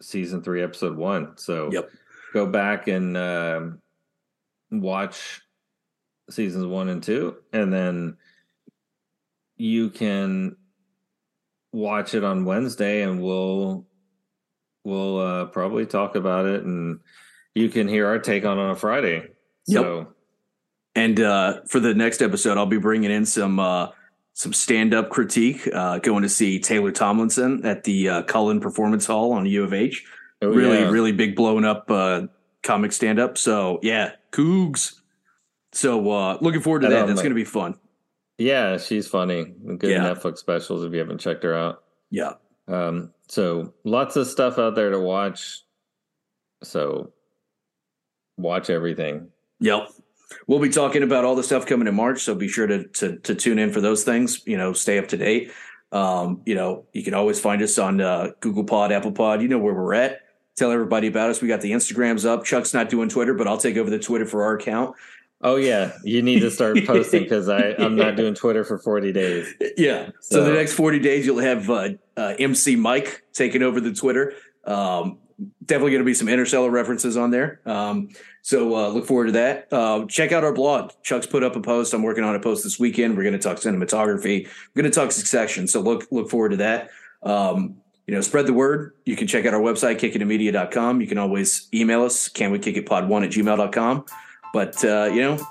[0.00, 1.36] season three episode one.
[1.36, 1.90] So Yep.
[2.32, 3.80] go back and um,
[4.70, 5.40] watch
[6.30, 8.16] seasons one and two, and then
[9.56, 10.56] you can
[11.72, 13.86] watch it on Wednesday, and we'll
[14.84, 17.00] we'll uh, probably talk about it, and
[17.54, 19.28] you can hear our take on it on a Friday.
[19.66, 19.82] Yep.
[19.82, 20.14] So
[20.94, 23.88] And uh, for the next episode, I'll be bringing in some uh,
[24.34, 25.68] some stand up critique.
[25.72, 29.72] Uh, going to see Taylor Tomlinson at the uh, Cullen Performance Hall on U of
[29.72, 30.04] H.
[30.42, 30.90] oh, really, yeah.
[30.90, 32.26] really big blown up uh,
[32.62, 33.38] comic stand up.
[33.38, 35.00] So yeah, Cougs.
[35.72, 37.06] So uh, looking forward to that.
[37.06, 37.76] That's going to be fun.
[38.38, 39.44] Yeah, she's funny.
[39.44, 40.00] Good Yeah.
[40.00, 41.84] Netflix specials if you haven't checked her out.
[42.10, 42.34] Yeah.
[42.66, 45.60] Um, so lots of stuff out there to watch.
[46.62, 47.12] So
[48.36, 49.28] watch everything.
[49.60, 49.88] Yep.
[50.46, 53.16] We'll be talking about all the stuff coming in March, so be sure to to,
[53.18, 54.42] to tune in for those things.
[54.46, 55.52] You know, stay up to date.
[55.92, 59.42] Um, you know, you can always find us on uh, Google Pod, Apple Pod.
[59.42, 60.22] You know where we're at.
[60.56, 61.40] Tell everybody about us.
[61.40, 62.44] We got the Instagrams up.
[62.44, 64.96] Chuck's not doing Twitter, but I'll take over the Twitter for our account.
[65.44, 69.12] Oh yeah, you need to start posting because I I'm not doing Twitter for 40
[69.12, 69.54] days.
[69.76, 70.10] Yeah.
[70.20, 74.32] So, the next 40 days, you'll have uh, uh, MC Mike taking over the Twitter.
[74.64, 75.18] Um,
[75.66, 77.60] definitely going to be some interstellar references on there.
[77.66, 78.08] Um,
[78.40, 79.68] so uh, look forward to that.
[79.70, 80.92] Uh, check out our blog.
[81.02, 81.92] Chuck's put up a post.
[81.92, 83.14] I'm working on a post this weekend.
[83.16, 84.46] We're going to talk cinematography.
[84.74, 85.68] We're going to talk succession.
[85.68, 86.90] So look look forward to that.
[87.22, 87.76] Um,
[88.06, 88.92] you know, spread the word.
[89.04, 91.00] You can check out our website, kickitmedia.com.
[91.00, 94.04] You can always email us, can we kick it pod one at gmail.com.
[94.54, 95.44] But, uh, you know,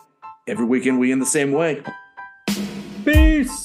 [0.48, 1.84] every weekend we in the same way.
[3.04, 3.63] Peace.